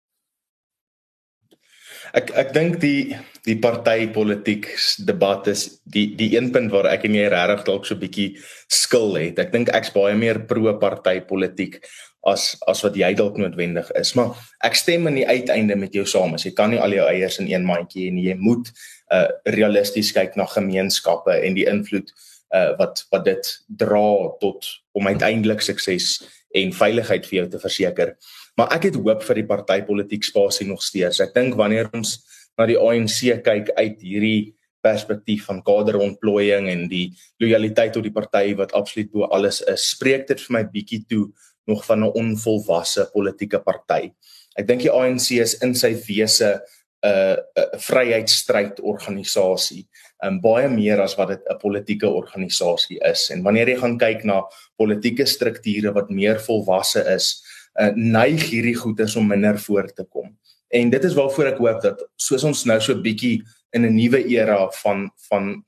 Ek 2.16 2.30
ek 2.34 2.52
dink 2.54 2.78
die 2.82 3.16
die 3.46 3.56
party 3.60 4.08
politiek 4.14 4.66
debat 5.06 5.46
is 5.52 5.80
die 5.84 6.08
die 6.16 6.32
een 6.36 6.50
punt 6.54 6.72
waar 6.72 6.88
ek 6.90 7.04
en 7.06 7.14
jy 7.14 7.28
regtig 7.30 7.64
dalk 7.68 7.86
so 7.86 7.94
'n 7.94 8.00
bietjie 8.00 8.30
skil 8.68 9.14
het. 9.16 9.38
Ek 9.38 9.52
dink 9.52 9.68
ek's 9.68 9.92
baie 9.92 10.16
meer 10.16 10.40
pro 10.46 10.72
party 10.78 11.20
politiek 11.20 11.84
as 12.28 12.56
as 12.68 12.82
wat 12.84 12.96
jy 12.96 13.10
dalk 13.16 13.38
noodwendig 13.40 13.88
is. 13.98 14.12
Maar 14.18 14.34
ek 14.66 14.76
stem 14.76 15.08
in 15.08 15.20
die 15.22 15.28
uiteinde 15.28 15.76
met 15.80 15.94
jou 15.96 16.04
saam. 16.08 16.36
Jy 16.36 16.52
kan 16.56 16.72
nie 16.72 16.80
al 16.80 16.92
jou 16.92 17.06
eiers 17.08 17.40
in 17.40 17.48
een 17.48 17.64
mandjie 17.66 18.10
nie. 18.12 18.28
Jy 18.30 18.36
moet 18.40 18.72
uh 19.10 19.26
realisties 19.56 20.12
kyk 20.14 20.36
na 20.38 20.46
gemeenskappe 20.46 21.34
en 21.34 21.56
die 21.56 21.66
invloed 21.70 22.12
uh 22.54 22.76
wat 22.78 23.06
wat 23.14 23.24
dit 23.24 23.54
dra 23.80 24.30
tot 24.42 24.68
om 24.92 25.08
uiteindelik 25.08 25.64
sukses 25.64 26.20
en 26.54 26.74
veiligheid 26.74 27.26
vir 27.26 27.42
jou 27.42 27.48
te 27.50 27.62
verseker. 27.62 28.14
Maar 28.58 28.76
ek 28.76 28.90
het 28.90 28.98
hoop 29.00 29.22
vir 29.24 29.40
die 29.40 29.48
partytetiek 29.48 30.26
spasie 30.26 30.66
nog 30.68 30.82
steeds. 30.82 31.22
Ek 31.22 31.34
dink 31.34 31.56
wanneer 31.56 31.88
ons 31.94 32.18
na 32.58 32.66
die 32.68 32.78
ANC 32.78 33.22
kyk 33.46 33.70
uit 33.78 34.02
hierdie 34.02 34.54
perspektief 34.84 35.44
van 35.48 35.60
kaderontplooiing 35.64 36.68
en 36.72 36.86
die 36.88 37.10
lojaliteit 37.40 37.92
tot 37.92 38.04
die 38.04 38.14
party 38.14 38.54
wat 38.56 38.72
absoluut 38.76 39.10
bo 39.12 39.28
alles 39.28 39.60
is, 39.68 39.90
spreek 39.92 40.26
dit 40.28 40.40
vir 40.40 40.56
my 40.56 40.62
bietjie 40.72 41.02
toe 41.08 41.26
nog 41.66 41.84
van 41.84 42.04
'n 42.04 42.12
onvolwasse 42.14 43.08
politieke 43.12 43.58
party. 43.58 44.12
Ek 44.56 44.66
dink 44.66 44.80
die 44.80 44.92
ANC 44.92 45.30
is 45.30 45.54
in 45.62 45.74
sy 45.74 45.94
wese 46.06 46.60
'n 47.02 47.08
uh, 47.08 47.36
'n 47.56 47.78
vryheidsstryd 47.78 48.80
organisasie, 48.80 49.86
um, 50.24 50.40
baie 50.40 50.68
meer 50.68 51.00
as 51.00 51.16
wat 51.16 51.28
dit 51.28 51.42
'n 51.48 51.58
politieke 51.58 52.08
organisasie 52.08 52.98
is. 53.00 53.30
En 53.30 53.42
wanneer 53.42 53.68
jy 53.68 53.76
gaan 53.76 53.98
kyk 53.98 54.24
na 54.24 54.42
politieke 54.76 55.26
strukture 55.26 55.92
wat 55.92 56.10
meer 56.10 56.40
volwasse 56.40 57.04
is, 57.14 57.42
uh, 57.80 57.92
neig 57.94 58.50
hierdie 58.50 58.76
goeders 58.76 59.16
om 59.16 59.26
minder 59.26 59.58
voor 59.58 59.92
te 59.92 60.04
kom. 60.04 60.36
En 60.68 60.90
dit 60.90 61.04
is 61.04 61.14
waarvoor 61.14 61.46
ek 61.46 61.58
hoop 61.58 61.82
dat 61.82 62.02
soos 62.16 62.44
ons 62.44 62.64
nou 62.64 62.80
so 62.80 62.92
'n 62.92 63.02
bietjie 63.02 63.42
in 63.72 63.86
'n 63.86 63.94
nuwe 63.94 64.24
era 64.28 64.68
van 64.82 65.10
van 65.28 65.64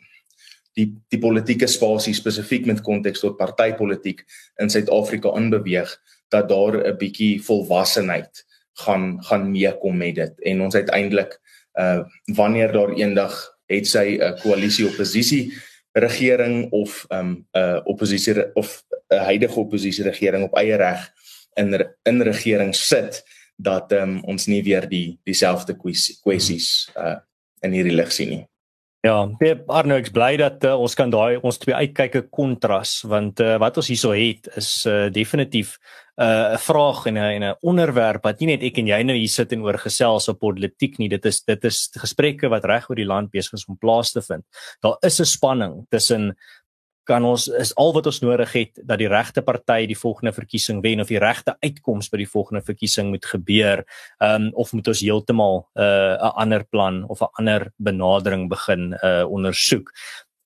die 0.79 0.89
die 1.13 1.21
politieke 1.21 1.67
spasie 1.69 2.15
spesifiek 2.15 2.67
met 2.67 2.81
konteks 2.81 3.21
tot 3.21 3.37
partytetiek 3.37 4.25
in 4.63 4.71
Suid-Afrika 4.71 5.35
inbeweeg 5.37 5.91
dat 6.33 6.49
daar 6.49 6.77
'n 6.81 6.97
bietjie 6.97 7.43
volwassenheid 7.43 8.45
gaan 8.85 9.25
gaan 9.25 9.51
meekom 9.51 9.97
met 9.97 10.15
dit. 10.15 10.41
En 10.41 10.61
ons 10.61 10.75
uiteindelik 10.75 11.41
uh 11.75 12.05
wanneer 12.25 12.73
daar 12.73 12.93
eendag 12.93 13.59
het 13.67 13.87
sy 13.87 14.17
'n 14.17 14.21
uh, 14.21 14.41
koalisie 14.41 14.87
oppositie 14.87 15.53
regering 15.93 16.71
of 16.71 17.07
'n 17.09 17.17
um, 17.17 17.47
uh 17.53 17.81
oppositie 17.85 18.55
of 18.55 18.85
'n 18.89 19.15
uh, 19.15 19.25
huidige 19.25 19.61
oppositie 19.61 20.05
regering 20.05 20.45
op 20.45 20.57
eie 20.57 20.77
reg 20.77 21.11
in 21.55 21.97
in 22.03 22.23
regering 22.23 22.75
sit 22.75 23.25
dat 23.57 23.93
um, 23.93 24.25
ons 24.25 24.47
nie 24.47 24.63
weer 24.63 24.89
die 24.89 25.19
dieselfde 25.25 25.77
kwessies 26.23 26.91
uh 26.97 27.17
in 27.61 27.73
hierdie 27.73 27.95
lig 27.95 28.13
sien 28.13 28.29
nie 28.29 28.52
Ja, 29.03 29.17
baie 29.27 29.57
Arno 29.75 29.97
ek's 29.99 30.13
bly 30.15 30.37
dat 30.39 30.63
uh, 30.63 30.77
ons 30.79 30.95
kan 30.95 31.11
daai 31.11 31.41
ons 31.43 31.57
twee 31.59 31.75
uitkyke 31.75 32.29
kontras 32.31 33.01
want 33.11 33.41
uh, 33.43 33.57
wat 33.59 33.81
ons 33.81 33.89
hierso 33.91 34.13
het 34.15 34.47
is 34.61 34.69
uh, 34.87 35.09
definitief 35.11 35.75
'n 36.13 36.23
uh, 36.23 36.59
vraag 36.61 37.07
en 37.11 37.19
'n 37.19 37.43
'n 37.43 37.57
onderwerp 37.67 38.23
wat 38.23 38.39
nie 38.39 38.53
net 38.53 38.63
ek 38.63 38.79
en 38.79 38.87
jy 38.87 39.03
nou 39.03 39.17
hier 39.17 39.29
sit 39.29 39.53
en 39.53 39.63
oor 39.63 39.79
gesels 39.79 40.29
op 40.29 40.39
politiek 40.39 40.99
nie. 40.99 41.09
Dit 41.09 41.27
is 41.27 41.43
dit 41.43 41.65
is 41.65 41.91
gesprekke 41.99 42.49
wat 42.49 42.65
reg 42.65 42.89
oor 42.91 42.97
die 42.97 43.09
land 43.09 43.33
besig 43.33 43.55
is 43.55 43.67
om 43.67 43.77
plaas 43.77 44.13
te 44.13 44.23
vind. 44.23 44.45
Daar 44.81 44.97
is 45.03 45.19
'n 45.21 45.25
spanning 45.25 45.87
tussen 45.91 46.37
kan 47.09 47.25
ons 47.27 47.49
is 47.59 47.73
al 47.81 47.93
wat 47.97 48.07
ons 48.07 48.21
nodig 48.23 48.53
het 48.53 48.81
dat 48.87 49.01
die 49.03 49.11
regte 49.11 49.43
party 49.43 49.87
die 49.91 49.99
volgende 49.99 50.33
verkiesing 50.33 50.83
wen 50.85 51.03
of 51.03 51.11
die 51.11 51.21
regte 51.23 51.57
uitkoms 51.65 52.11
by 52.13 52.23
die 52.23 52.31
volgende 52.31 52.63
verkiesing 52.63 53.11
moet 53.11 53.27
gebeur 53.27 53.85
um, 54.23 54.51
of 54.55 54.73
moet 54.73 54.89
ons 54.89 55.03
heeltemal 55.03 55.65
uh, 55.75 55.83
'n 55.83 56.27
uh, 56.27 56.33
ander 56.45 56.65
plan 56.65 57.05
of 57.09 57.21
'n 57.21 57.33
ander 57.41 57.73
benadering 57.77 58.49
begin 58.49 58.93
uh, 59.03 59.25
ondersoek 59.27 59.91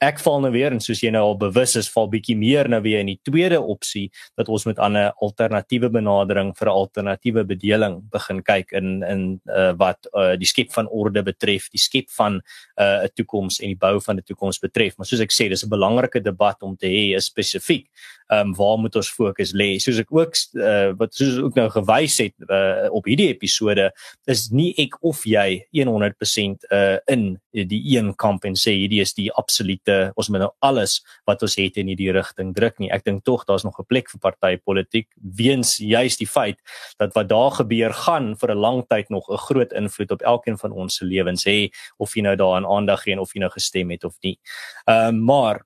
ek 0.04 0.18
val 0.20 0.42
nou 0.44 0.50
weer 0.52 0.74
en 0.74 0.80
soos 0.82 1.00
jy 1.00 1.10
nou 1.14 1.22
al 1.30 1.38
bewus 1.40 1.72
is 1.80 1.88
val 1.88 2.08
bietjie 2.12 2.36
meer 2.36 2.68
nou 2.68 2.82
weer 2.84 3.00
in 3.00 3.08
die 3.14 3.20
tweede 3.24 3.60
opsie 3.60 4.10
dat 4.36 4.50
ons 4.52 4.66
met 4.68 4.80
ander 4.82 5.14
alternatiewe 5.24 5.88
benadering 5.92 6.52
vir 6.58 6.68
'n 6.68 6.76
alternatiewe 6.82 7.44
bedeling 7.44 8.02
begin 8.12 8.42
kyk 8.42 8.72
in 8.72 9.02
in 9.02 9.40
uh, 9.48 9.72
wat 9.72 10.06
uh, 10.12 10.36
die 10.36 10.46
skep 10.46 10.72
van 10.72 10.88
orde 10.88 11.22
betref, 11.22 11.70
die 11.72 11.80
skep 11.80 12.10
van 12.10 12.42
uh, 12.76 12.84
'n 12.84 13.08
uh, 13.08 13.08
toekoms 13.14 13.60
en 13.60 13.68
die 13.68 13.80
bou 13.86 14.00
van 14.00 14.16
'n 14.16 14.22
toekoms 14.22 14.58
betref. 14.60 14.96
Maar 14.96 15.06
soos 15.06 15.20
ek 15.20 15.32
sê, 15.32 15.48
dis 15.48 15.64
'n 15.64 15.68
belangrike 15.68 16.20
debat 16.20 16.62
om 16.62 16.76
te 16.76 16.86
hê 16.86 17.16
spesifiek 17.20 17.88
ehm 18.26 18.48
um, 18.48 18.54
waar 18.58 18.78
moet 18.78 18.96
ons 18.96 19.10
fokus 19.10 19.52
lê? 19.54 19.76
Soos 19.78 20.00
ek 20.02 20.10
ook 20.10 20.34
uh, 20.58 20.92
wat 20.98 21.14
soos 21.14 21.38
ook 21.38 21.54
nou 21.54 21.68
gewys 21.70 22.18
het 22.18 22.34
uh, 22.50 22.88
op 22.90 23.06
hierdie 23.06 23.28
episode 23.30 23.90
is 24.26 24.48
nie 24.50 24.72
ek 24.82 24.96
of 25.06 25.22
jy 25.28 25.62
100% 25.76 26.66
uh, 26.70 26.96
in 27.06 27.38
die 27.52 27.82
een 27.94 28.12
kamp 28.18 28.44
en 28.44 28.58
sê 28.58 28.74
hierdie 28.74 29.00
is 29.04 29.14
die 29.14 29.28
absolute 29.32 30.10
ons 30.16 30.28
moet 30.28 30.42
nou 30.42 30.50
alles 30.66 30.98
wat 31.28 31.42
ons 31.46 31.56
het 31.60 31.78
in 31.80 31.92
hierdie 31.92 32.10
rigting 32.12 32.52
druk 32.56 32.80
nie. 32.82 32.90
Ek 32.90 33.06
dink 33.06 33.24
tog 33.24 33.46
daar's 33.46 33.64
nog 33.64 33.78
'n 33.78 33.86
plek 33.86 34.10
vir 34.10 34.20
partytetiek 34.20 35.08
weens 35.16 35.76
juis 35.78 36.16
die 36.16 36.26
feit 36.26 36.58
dat 36.98 37.14
wat 37.14 37.28
daar 37.28 37.50
gebeur 37.50 37.92
gaan 37.92 38.34
vir 38.36 38.50
'n 38.50 38.58
lang 38.58 38.82
tyd 38.88 39.10
nog 39.10 39.30
'n 39.30 39.38
groot 39.38 39.72
invloed 39.72 40.10
op 40.10 40.22
elkeen 40.22 40.58
van 40.58 40.72
ons 40.72 40.96
se 40.96 41.04
lewens 41.04 41.44
hê 41.44 41.70
of 41.98 42.14
jy 42.14 42.22
nou 42.22 42.36
daaraan 42.36 42.66
aandag 42.66 43.02
gee 43.02 43.12
en 43.12 43.20
of 43.20 43.34
jy 43.34 43.40
nou 43.40 43.50
gestem 43.50 43.90
het 43.90 44.04
of 44.04 44.16
nie. 44.22 44.38
Ehm 44.86 45.14
uh, 45.14 45.24
maar 45.26 45.64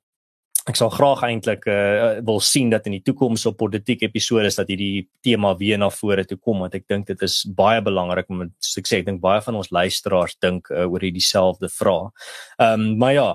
ek 0.70 0.78
sal 0.78 0.90
graag 0.94 1.24
eintlik 1.26 1.66
uh, 1.70 2.20
wil 2.26 2.40
sien 2.44 2.70
dat 2.72 2.86
in 2.88 2.96
die 2.98 3.04
toekoms 3.04 3.46
op 3.50 3.58
politiek 3.60 4.02
episode 4.06 4.48
is 4.50 4.58
dat 4.58 4.70
hierdie 4.70 5.08
tema 5.24 5.52
weer 5.58 5.80
na 5.80 5.90
vore 5.92 6.24
toe 6.28 6.38
kom 6.38 6.62
want 6.64 6.76
ek 6.78 6.86
dink 6.90 7.08
dit 7.10 7.22
is 7.26 7.42
baie 7.56 7.82
belangrik 7.84 8.30
om 8.30 8.46
soos 8.62 8.80
ek 8.82 8.90
sê 8.90 9.00
ek 9.00 9.08
dink 9.10 9.22
baie 9.24 9.42
van 9.44 9.58
ons 9.60 9.72
luisteraars 9.74 10.38
dink 10.42 10.70
uh, 10.70 10.86
oor 10.86 11.06
hierdie 11.06 11.24
selfde 11.24 11.70
vraag. 11.72 12.10
Ehm 12.58 12.86
um, 12.86 12.98
maar 13.00 13.14
ja, 13.16 13.28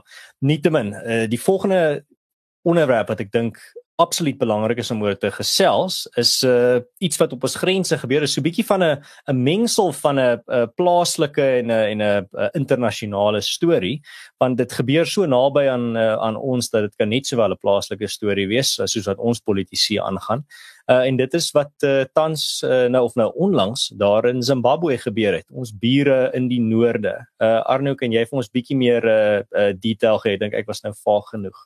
nietemin 0.46 0.94
uh, 0.96 1.26
die 1.30 1.42
volgende 1.42 2.06
onderwerp 2.66 3.12
wat 3.14 3.22
ek 3.26 3.34
dink 3.34 3.60
absoluut 3.96 4.38
belangrik 4.38 4.82
is 4.84 4.92
om 4.92 5.04
oor 5.04 5.16
te 5.16 5.32
gesels 5.32 6.04
is 6.20 6.32
uh 6.44 6.82
iets 7.00 7.20
wat 7.22 7.34
op 7.36 7.46
ons 7.48 7.56
grense 7.56 7.98
gebeur 8.02 8.26
is 8.26 8.34
so 8.34 8.42
'n 8.42 8.48
bietjie 8.48 8.66
van 8.68 8.84
'n 8.84 9.02
'n 9.32 9.44
mengsel 9.44 9.94
van 9.94 10.20
'n 10.20 10.42
plaaslike 10.76 11.46
en 11.60 11.72
'n 11.72 12.02
en 12.02 12.02
'n 12.02 12.50
internasionale 12.54 13.42
storie 13.42 14.02
want 14.40 14.58
dit 14.58 14.72
gebeur 14.72 15.06
so 15.06 15.26
naby 15.26 15.68
aan 15.70 15.96
uh, 15.98 16.16
aan 16.16 16.36
ons 16.36 16.70
dat 16.70 16.82
dit 16.82 16.96
kan 16.96 17.10
net 17.10 17.26
sowel 17.26 17.52
'n 17.52 17.58
plaaslike 17.58 18.08
storie 18.08 18.48
wees 18.48 18.76
soos 18.76 19.06
wat 19.06 19.18
ons 19.18 19.40
politisie 19.40 20.02
aangaan. 20.02 20.46
Uh 20.92 21.08
en 21.08 21.16
dit 21.18 21.34
is 21.34 21.52
wat 21.52 21.72
uh, 21.84 22.04
tans 22.14 22.64
uh, 22.64 22.86
nou 22.88 23.04
of 23.04 23.16
nou 23.16 23.32
onlangs 23.36 23.94
daar 23.98 24.26
in 24.26 24.44
Zimbabwe 24.44 24.98
gebeur 24.98 25.34
het. 25.34 25.48
Ons 25.52 25.72
bure 25.72 26.30
in 26.34 26.48
die 26.48 26.62
noorde. 26.62 27.28
Uh 27.38 27.64
Arno, 27.66 27.96
kan 27.96 28.12
jy 28.12 28.26
vir 28.26 28.38
ons 28.38 28.52
bietjie 28.52 28.78
meer 28.78 29.06
uh, 29.06 29.42
uh 29.58 29.74
detail 29.74 30.20
gee? 30.20 30.34
Ek 30.34 30.40
dink 30.40 30.54
ek 30.54 30.68
was 30.68 30.84
nou 30.84 30.94
vaag 30.94 31.32
genoeg. 31.32 31.58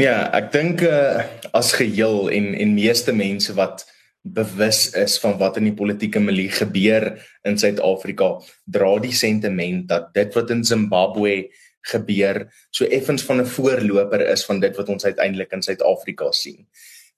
Ja, 0.00 0.30
ek 0.32 0.46
dink 0.54 0.80
uh, 0.88 1.20
as 1.52 1.74
geheel 1.76 2.30
en 2.32 2.54
en 2.56 2.70
meeste 2.72 3.12
mense 3.12 3.52
wat 3.52 3.84
bewus 4.22 4.86
is 4.96 5.18
van 5.20 5.34
wat 5.36 5.58
in 5.60 5.66
die 5.68 5.76
politieke 5.76 6.22
milieu 6.22 6.48
gebeur 6.48 7.10
in 7.44 7.58
Suid-Afrika, 7.60 8.38
dra 8.64 8.94
die 9.02 9.12
sentiment 9.12 9.84
dat 9.90 10.08
dit 10.16 10.32
wat 10.38 10.54
in 10.54 10.64
Zimbabwe 10.64 11.50
gebeur 11.92 12.46
so 12.70 12.88
effens 12.88 13.26
van 13.28 13.42
'n 13.42 13.52
voorloper 13.52 14.24
is 14.32 14.46
van 14.48 14.60
dit 14.60 14.76
wat 14.76 14.88
ons 14.88 15.04
uiteindelik 15.04 15.52
in 15.52 15.62
Suid-Afrika 15.62 16.32
sien. 16.32 16.66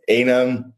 En 0.09 0.29
ehm 0.29 0.49
um, 0.49 0.75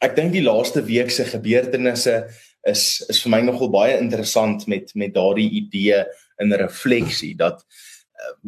ek 0.00 0.16
dink 0.16 0.32
die 0.32 0.48
laaste 0.48 0.80
week 0.82 1.10
se 1.10 1.24
gebeurtenisse 1.24 2.24
is 2.64 3.04
is 3.08 3.20
vir 3.22 3.30
my 3.30 3.40
nogal 3.40 3.70
baie 3.70 3.98
interessant 3.98 4.66
met 4.66 4.94
met 4.94 5.14
daardie 5.14 5.50
idee 5.50 6.04
in 6.40 6.52
refleksie 6.52 7.36
dat 7.36 7.64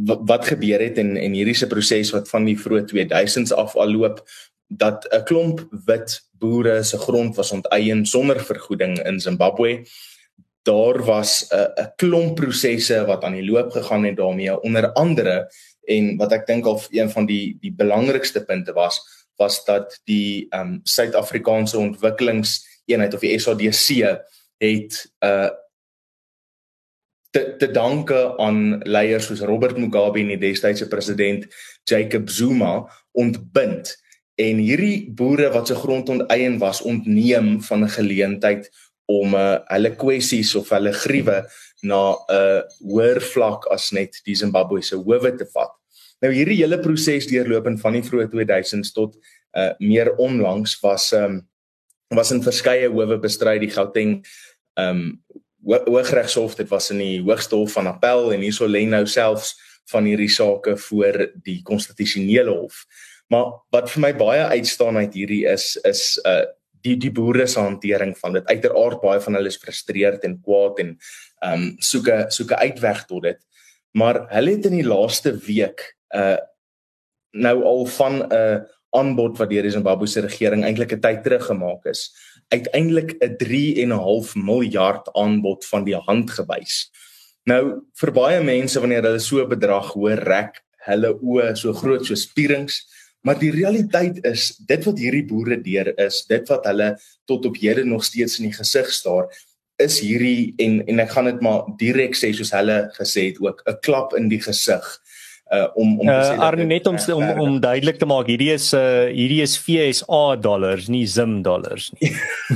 wat 0.04 0.46
gebeur 0.46 0.80
het 0.80 0.98
en 0.98 1.16
en 1.16 1.32
hierdie 1.32 1.54
se 1.54 1.66
proses 1.66 2.10
wat 2.14 2.28
van 2.28 2.44
die 2.44 2.58
vroeë 2.58 2.84
2000s 2.92 3.54
af 3.56 3.76
al 3.76 3.92
loop 3.92 4.22
dat 4.68 5.06
'n 5.12 5.24
klomp 5.24 5.66
wit 5.86 6.20
boere 6.38 6.82
se 6.84 6.98
grond 6.98 7.36
was 7.36 7.52
onteien 7.52 8.06
sonder 8.06 8.40
vergoeding 8.40 8.98
in 9.06 9.20
Zimbabwe. 9.20 9.86
Daar 10.62 11.04
was 11.04 11.48
'n 11.50 11.82
'n 11.82 11.92
klomp 11.96 12.36
prosesse 12.36 13.04
wat 13.06 13.24
aan 13.24 13.32
die 13.32 13.50
loop 13.50 13.70
gegaan 13.70 14.04
het 14.04 14.16
daarmee 14.16 14.60
onder 14.60 14.92
andere 14.92 15.50
en 15.84 16.16
wat 16.16 16.32
ek 16.32 16.46
dink 16.46 16.66
al 16.66 16.80
een 16.90 17.10
van 17.10 17.26
die 17.26 17.56
die 17.60 17.72
belangrikste 17.72 18.44
punte 18.44 18.72
was 18.72 19.00
was 19.36 19.64
dat 19.64 20.00
die 20.04 20.46
ehm 20.50 20.60
um, 20.60 20.80
Suid-Afrikaanse 20.82 21.78
ontwikkelingseenheid 21.78 23.14
of 23.14 23.20
die 23.20 23.38
SADC 23.38 23.88
het 24.58 25.12
'n 25.20 25.26
uh, 25.26 25.50
te 27.36 27.56
te 27.60 27.68
danke 27.68 28.16
aan 28.40 28.80
leiers 28.88 29.28
soos 29.28 29.44
Robert 29.44 29.76
Mugabe 29.76 30.22
en 30.22 30.32
die 30.32 30.40
destydse 30.40 30.88
president 30.88 31.44
Jacob 31.88 32.30
Zuma 32.32 32.72
ontbind 33.12 33.92
en 34.40 34.60
hierdie 34.60 35.08
boere 35.16 35.50
wat 35.52 35.68
se 35.68 35.76
grond 35.76 36.08
onteien 36.12 36.58
was 36.62 36.82
ontneem 36.82 37.56
van 37.68 37.84
'n 37.84 37.94
geleentheid 37.98 38.70
om 39.06 39.34
uh, 39.34 39.58
hulle 39.72 39.92
kwessies 39.96 40.54
of 40.56 40.70
hulle 40.74 40.92
griewe 40.92 41.44
na 41.82 42.00
'n 42.12 42.38
uh, 42.38 42.60
hoër 42.80 43.20
vlak 43.20 43.68
as 43.70 43.92
net 43.92 44.20
die 44.24 44.36
Zimbabwese 44.36 44.96
howe 44.96 45.36
te 45.36 45.46
vat. 45.52 45.72
Nou 46.20 46.32
hierdie 46.32 46.62
hele 46.62 46.78
proses 46.80 47.28
deurlopend 47.28 47.80
van 47.80 47.92
die 47.92 48.02
vroeë 48.02 48.28
2000s 48.32 48.92
tot 48.92 49.16
uh, 49.56 49.72
meer 49.78 50.16
onlangs 50.16 50.80
was 50.80 51.12
um, 51.12 51.44
was 52.08 52.32
in 52.32 52.42
verskeie 52.42 52.88
howe 52.88 53.18
bestry 53.18 53.58
die 53.58 53.70
Gauteng 53.70 54.24
um 54.74 55.22
Hooggeregshof 55.66 56.54
dit 56.54 56.68
was 56.70 56.90
in 56.94 57.00
die 57.02 57.22
Hoogste 57.22 57.56
Hof 57.58 57.72
van 57.72 57.90
Appel 57.90 58.32
en 58.32 58.44
hierso 58.44 58.68
lê 58.70 58.84
nou 58.86 59.04
selfs 59.06 59.54
van 59.90 60.06
hierdie 60.06 60.30
sake 60.30 60.76
voor 60.88 61.18
die 61.46 61.60
konstitusionele 61.66 62.54
hof. 62.54 62.84
Maar 63.30 63.50
wat 63.74 63.90
vir 63.90 64.02
my 64.04 64.12
baie 64.18 64.44
uitstaan 64.58 64.98
uit 65.02 65.14
hierdie 65.14 65.44
is 65.50 65.74
is 65.84 66.14
uh 66.24 66.44
die 66.86 66.94
die 67.02 67.10
boere 67.10 67.48
se 67.50 67.58
hantering 67.58 68.12
van 68.18 68.36
dit. 68.36 68.46
Uiteraard 68.46 69.00
baie 69.02 69.20
van 69.24 69.34
hulle 69.34 69.50
is 69.50 69.58
frustreerd 69.58 70.22
en 70.28 70.36
kwaad 70.38 70.78
en 70.84 70.92
um 71.42 71.64
soek 71.82 72.08
'n 72.08 72.30
soek 72.30 72.52
'n 72.52 72.62
uitweg 72.68 73.04
tot 73.06 73.22
dit. 73.22 73.40
Maar 73.98 74.28
hulle 74.30 74.50
het 74.50 74.66
in 74.66 74.76
die 74.78 74.86
laaste 74.86 75.34
week 75.34 75.96
uh 76.14 76.38
nou 77.32 77.62
al 77.64 77.86
van 77.86 78.14
'n 78.22 78.32
uh, 78.32 78.60
aanbod 78.90 79.38
wat 79.38 79.50
deur 79.50 79.62
die 79.62 79.70
Zimbabwe 79.74 80.06
se 80.06 80.20
regering 80.20 80.64
eintlik 80.64 80.92
'n 80.92 81.00
tyd 81.00 81.22
terug 81.22 81.46
gemaak 81.46 81.84
is 81.86 82.12
uiteindelik 82.48 83.16
'n 83.20 83.36
3.5 83.36 84.34
miljard 84.34 85.12
aanbod 85.12 85.66
van 85.66 85.84
die 85.84 85.96
hand 85.96 86.30
gewys. 86.30 86.90
Nou 87.44 87.82
vir 87.94 88.12
baie 88.12 88.42
mense 88.42 88.80
wanneer 88.80 89.02
hulle 89.02 89.20
so 89.20 89.42
'n 89.42 89.48
bedrag 89.48 89.92
hoor, 89.92 90.18
rek 90.18 90.62
hulle 90.86 91.14
oë 91.14 91.56
so 91.56 91.72
groot 91.72 92.06
so 92.06 92.14
spierings, 92.14 92.86
maar 93.22 93.38
die 93.38 93.50
realiteit 93.50 94.24
is 94.24 94.56
dit 94.66 94.84
wat 94.84 94.98
hierdie 94.98 95.26
boere 95.26 95.58
deur 95.62 95.92
is, 95.98 96.24
dit 96.28 96.48
wat 96.48 96.64
hulle 96.64 96.96
tot 97.26 97.46
op 97.46 97.56
hede 97.56 97.84
nog 97.84 98.04
steeds 98.04 98.38
in 98.38 98.50
die 98.50 98.56
gesig 98.56 98.90
staar, 98.92 99.26
is 99.76 100.00
hierdie 100.00 100.54
en 100.58 100.86
en 100.86 101.00
ek 101.00 101.10
gaan 101.10 101.24
dit 101.24 101.40
maar 101.40 101.66
direk 101.78 102.14
sê 102.16 102.32
soos 102.32 102.52
hulle 102.56 102.78
gesê 102.96 103.26
het 103.30 103.40
ook 103.40 103.62
'n 103.66 103.78
klap 103.82 104.14
in 104.16 104.28
die 104.28 104.40
gesig 104.40 104.86
uh 105.54 105.66
om 105.78 106.00
om 106.00 106.06
te 106.06 106.14
sê 106.26 106.34
uh, 106.34 106.42
Arne 106.42 106.64
net 106.66 106.86
om 106.90 106.96
om 107.14 107.40
om 107.40 107.58
duidelik 107.62 108.00
te 108.00 108.06
maak 108.10 108.26
hierdie 108.26 108.50
is 108.54 108.72
uh 108.74 109.06
hierdie 109.06 109.42
is 109.44 109.54
FSA 109.58 110.22
dollars 110.42 110.88
nie 110.90 111.04
Zim 111.06 111.38
dollars 111.46 111.92
nie. 111.94 112.10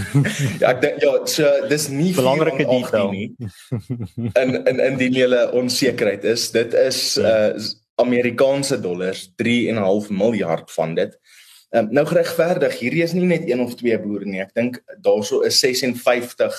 ja 0.63 0.73
ek 0.73 0.81
dink 0.83 1.05
ja 1.05 1.13
so 1.31 1.53
dis 1.71 1.87
nie 1.95 2.11
belangrike 2.17 2.67
detail 2.67 3.13
nie. 3.15 3.29
in 4.43 4.57
in 4.67 4.83
in 4.89 4.99
die 4.99 5.13
hele 5.15 5.47
onsekerheid 5.55 6.27
is 6.27 6.49
dit 6.57 6.75
is 6.75 7.05
uh 7.19 7.55
Amerikaanse 8.01 8.81
dollars 8.81 9.27
3.5 9.43 10.09
miljard 10.09 10.71
van 10.73 10.95
dit. 10.97 11.13
Um, 11.71 11.91
nou 11.95 12.07
geregverdig 12.09 12.79
hierdie 12.81 13.03
is 13.05 13.13
nie 13.13 13.29
net 13.29 13.45
een 13.47 13.61
of 13.61 13.75
twee 13.79 13.99
boere 14.01 14.27
nie. 14.27 14.41
Ek 14.43 14.55
dink 14.57 14.81
daarso 15.05 15.45
is 15.47 15.61
56 15.63 16.59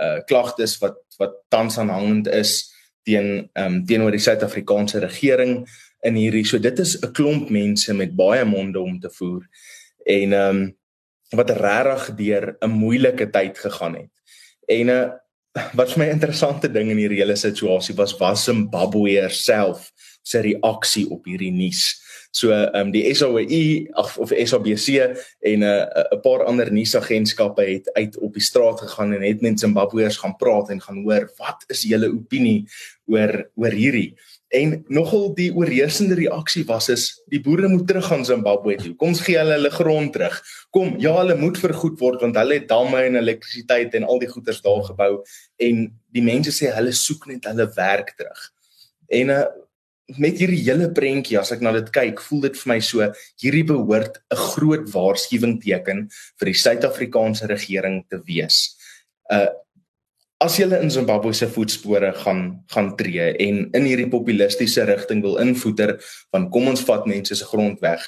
uh 0.00 0.18
klagtes 0.26 0.78
wat 0.82 0.98
wat 1.20 1.36
tans 1.52 1.76
aanhangend 1.78 2.30
is 2.32 2.72
teen 3.02 3.48
ehm 3.52 3.66
um, 3.66 3.86
teenoor 3.86 4.10
die 4.10 4.22
Suid-Afrikaanse 4.22 5.00
regering 5.00 5.64
in 6.06 6.14
hierdie. 6.14 6.44
So 6.44 6.58
dit 6.58 6.78
is 6.78 6.96
'n 7.00 7.12
klomp 7.12 7.50
mense 7.50 7.94
met 7.94 8.16
baie 8.16 8.44
monde 8.44 8.80
om 8.80 9.00
te 9.00 9.10
voer 9.10 9.46
en 10.04 10.32
ehm 10.32 10.56
um, 10.56 10.76
wat 11.30 11.50
regtig 11.50 12.14
deur 12.16 12.56
'n 12.60 12.70
moeilike 12.70 13.30
tyd 13.30 13.58
gegaan 13.58 13.94
het. 13.94 14.10
En 14.66 14.88
uh, 14.88 15.10
wat 15.74 15.92
vir 15.92 15.98
my 16.04 16.08
interessante 16.10 16.70
ding 16.70 16.90
in 16.90 16.98
hierdie 16.98 17.20
hele 17.22 17.36
situasie 17.36 17.94
was 17.94 18.16
was 18.18 18.44
Zimbabwe 18.44 19.28
self 19.28 19.90
se 20.22 20.40
reaksie 20.44 21.08
op 21.10 21.24
hierdie 21.24 21.52
nuus. 21.52 21.98
So 22.30 22.52
ehm 22.54 22.86
um, 22.86 22.90
die 22.94 23.02
SAOE 23.14 23.90
of, 23.98 24.18
of 24.18 24.30
SABC 24.30 25.00
en 25.40 25.58
'n 25.58 25.62
uh, 25.62 26.04
'n 26.14 26.20
paar 26.22 26.44
ander 26.44 26.72
nuusagentskappe 26.72 27.62
het 27.62 27.92
uit 27.92 28.18
op 28.18 28.32
die 28.32 28.42
straat 28.42 28.80
gegaan 28.80 29.12
en 29.12 29.22
het 29.22 29.40
met 29.40 29.60
Zimbabweërs 29.60 30.16
gaan 30.16 30.36
praat 30.36 30.70
en 30.70 30.80
gaan 30.80 31.02
hoor 31.02 31.32
wat 31.36 31.64
is 31.66 31.82
julle 31.82 32.12
opinie 32.12 32.68
oor 33.06 33.50
oor 33.54 33.74
hierdie. 33.74 34.14
En 34.50 34.84
nogal 34.88 35.34
die 35.34 35.54
oorheersende 35.54 36.14
reaksie 36.14 36.64
was 36.66 36.88
is 36.88 37.22
die 37.30 37.40
boere 37.40 37.68
moet 37.68 37.86
terug 37.86 38.06
gaan 38.06 38.24
Zimbabwe 38.24 38.76
toe. 38.76 38.94
Kom 38.94 39.08
ons 39.08 39.20
gee 39.20 39.38
hulle 39.38 39.52
hulle 39.52 39.70
grond 39.70 40.12
terug. 40.12 40.40
Kom, 40.70 40.94
ja, 40.98 41.12
hulle 41.18 41.36
moet 41.38 41.58
vergoed 41.58 41.98
word 41.98 42.20
want 42.20 42.38
hulle 42.38 42.54
het 42.58 42.68
damme 42.68 43.02
en 43.02 43.16
elektrisiteit 43.16 43.94
en 43.94 44.04
al 44.04 44.18
die 44.18 44.30
goederes 44.30 44.62
daar 44.62 44.82
gebou 44.84 45.22
en 45.56 45.86
die 46.14 46.22
mense 46.22 46.54
sê 46.54 46.70
hulle 46.74 46.92
soek 46.92 47.26
net 47.26 47.46
hulle 47.50 47.66
werk 47.74 48.14
terug. 48.18 48.46
En 49.10 49.34
uh, 49.34 49.44
met 50.18 50.38
hierdie 50.38 50.62
hele 50.64 50.90
prentjie 50.96 51.38
as 51.38 51.52
ek 51.52 51.62
na 51.62 51.72
dit 51.76 51.90
kyk, 51.94 52.20
voel 52.28 52.40
dit 52.48 52.56
vir 52.56 52.70
my 52.72 52.78
so 52.80 53.06
hierdie 53.42 53.66
behoort 53.66 54.20
'n 54.30 54.36
groot 54.36 54.86
waarskuwing 54.90 55.60
teken 55.62 56.08
vir 56.38 56.46
die 56.46 56.60
Suid-Afrikaanse 56.64 57.46
regering 57.46 58.04
te 58.08 58.22
wees. 58.26 58.76
Uh 59.30 59.48
as 60.40 60.56
jy 60.56 60.64
in 60.80 60.90
Zimbabwe 60.90 61.34
se 61.34 61.46
voetspore 61.46 62.12
gaan 62.24 62.64
gaan 62.72 62.96
tree 62.96 63.36
en 63.44 63.70
in 63.76 63.84
hierdie 63.84 64.08
populistiese 64.08 64.86
rigting 64.88 65.20
wil 65.22 65.36
invoeter 65.36 65.98
van 66.32 66.48
kom 66.50 66.68
ons 66.68 66.80
vat 66.88 67.04
mense 67.06 67.36
se 67.36 67.44
grond 67.44 67.80
weg. 67.80 68.00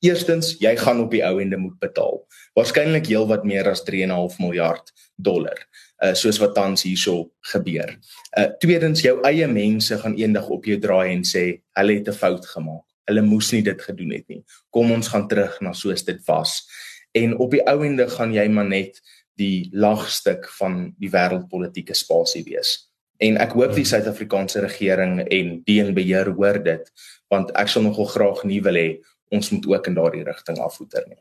Eerstens, 0.00 0.54
jy 0.62 0.76
gaan 0.76 1.02
op 1.02 1.10
die 1.10 1.24
ou 1.26 1.40
ende 1.42 1.58
moet 1.60 1.76
betaal. 1.82 2.22
Waarskynlik 2.56 3.10
heelwat 3.10 3.42
meer 3.44 3.68
as 3.68 3.82
3.5 3.84 4.38
miljard 4.38 4.94
dollar. 5.18 5.58
Uh 6.00 6.14
soos 6.16 6.38
wat 6.40 6.54
tans 6.56 6.82
hierso 6.82 7.30
gebeur. 7.52 7.96
Uh 8.36 8.48
tweedens, 8.62 9.02
jou 9.04 9.18
eie 9.28 9.46
mense 9.46 9.98
gaan 10.00 10.16
eendag 10.16 10.48
op 10.48 10.64
jou 10.64 10.78
draai 10.80 11.12
en 11.12 11.24
sê 11.26 11.62
hulle 11.78 11.98
het 11.98 12.08
'n 12.08 12.16
fout 12.16 12.46
gemaak. 12.46 12.84
Hulle 13.06 13.22
moes 13.22 13.52
nie 13.52 13.62
dit 13.62 13.82
gedoen 13.82 14.12
het 14.12 14.28
nie. 14.28 14.44
Kom 14.70 14.90
ons 14.90 15.08
gaan 15.08 15.28
terug 15.28 15.60
na 15.60 15.72
soos 15.72 16.04
dit 16.04 16.20
was. 16.26 16.66
En 17.12 17.38
op 17.38 17.50
die 17.50 17.62
ou 17.66 17.84
ende 17.84 18.08
gaan 18.08 18.32
jy 18.32 18.48
maar 18.48 18.68
net 18.68 19.00
die 19.34 19.68
lagstuk 19.72 20.48
van 20.58 20.94
die 20.98 21.10
wêreldpolitiese 21.10 21.94
spasie 21.94 22.44
wees. 22.44 22.90
En 23.18 23.36
ek 23.36 23.52
hoop 23.52 23.74
die. 23.74 23.84
Suid-Afrikaanse 23.84 24.60
regering 24.60 25.20
en 25.28 25.62
DNB 25.64 26.06
hoor 26.36 26.62
dit 26.62 26.92
want 27.28 27.50
ek 27.54 27.68
sal 27.68 27.82
nogal 27.82 28.08
graag 28.10 28.44
nie 28.44 28.60
wil 28.62 28.74
hê 28.74 29.00
ons 29.30 29.50
moet 29.50 29.66
ook 29.66 29.86
in 29.86 29.94
daardie 29.94 30.24
rigting 30.26 30.58
afvoer 30.58 31.04
nie. 31.06 31.20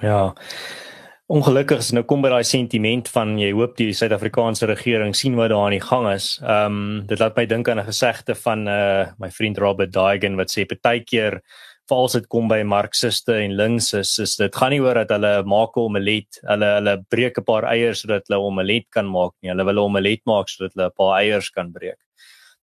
Ja. 0.00 0.34
Ongelukkig 1.32 1.80
is 1.80 1.86
nou 1.96 2.02
kom 2.04 2.20
by 2.20 2.28
daai 2.28 2.44
sentiment 2.44 3.06
van 3.08 3.30
jy 3.40 3.46
hoop 3.56 3.78
die 3.78 3.94
Suid-Afrikaanse 3.96 4.66
regering 4.68 5.14
sien 5.16 5.38
wat 5.38 5.48
daar 5.54 5.70
aan 5.70 5.72
die 5.72 5.80
gang 5.80 6.10
is. 6.10 6.26
Ehm 6.42 6.74
um, 6.76 6.98
dit 7.08 7.22
laat 7.22 7.38
my 7.38 7.46
dink 7.48 7.68
aan 7.68 7.80
'n 7.80 7.88
gesegde 7.88 8.34
van 8.34 8.68
uh 8.68 9.06
my 9.18 9.30
vriend 9.30 9.58
Robert 9.58 9.92
Daigen 9.92 10.36
wat 10.36 10.52
sê 10.52 10.66
partykeer 10.68 11.40
veral 11.88 12.04
as 12.04 12.12
dit 12.12 12.28
kom 12.28 12.46
by 12.48 12.60
marxiste 12.62 13.32
en 13.40 13.56
linkses 13.56 14.18
is 14.18 14.36
dit 14.36 14.54
gaan 14.56 14.70
nie 14.70 14.80
oor 14.84 14.94
dat 14.94 15.16
hulle 15.16 15.42
maak 15.44 15.76
'n 15.76 15.80
omelet 15.80 16.40
hulle 16.44 16.68
hulle 16.76 16.94
breek 17.08 17.38
'n 17.38 17.44
paar 17.44 17.64
eiers 17.72 18.00
sodat 18.02 18.28
hulle 18.28 18.40
'n 18.40 18.46
omelet 18.50 18.86
kan 18.90 19.06
maak 19.06 19.32
nie 19.40 19.50
hulle 19.50 19.64
wil 19.64 19.80
'n 19.80 19.86
omelet 19.88 20.22
maak 20.26 20.48
sodat 20.48 20.74
hulle 20.76 20.88
'n 20.88 20.96
paar 20.96 21.20
eiers 21.22 21.50
kan 21.50 21.72
breek 21.72 22.03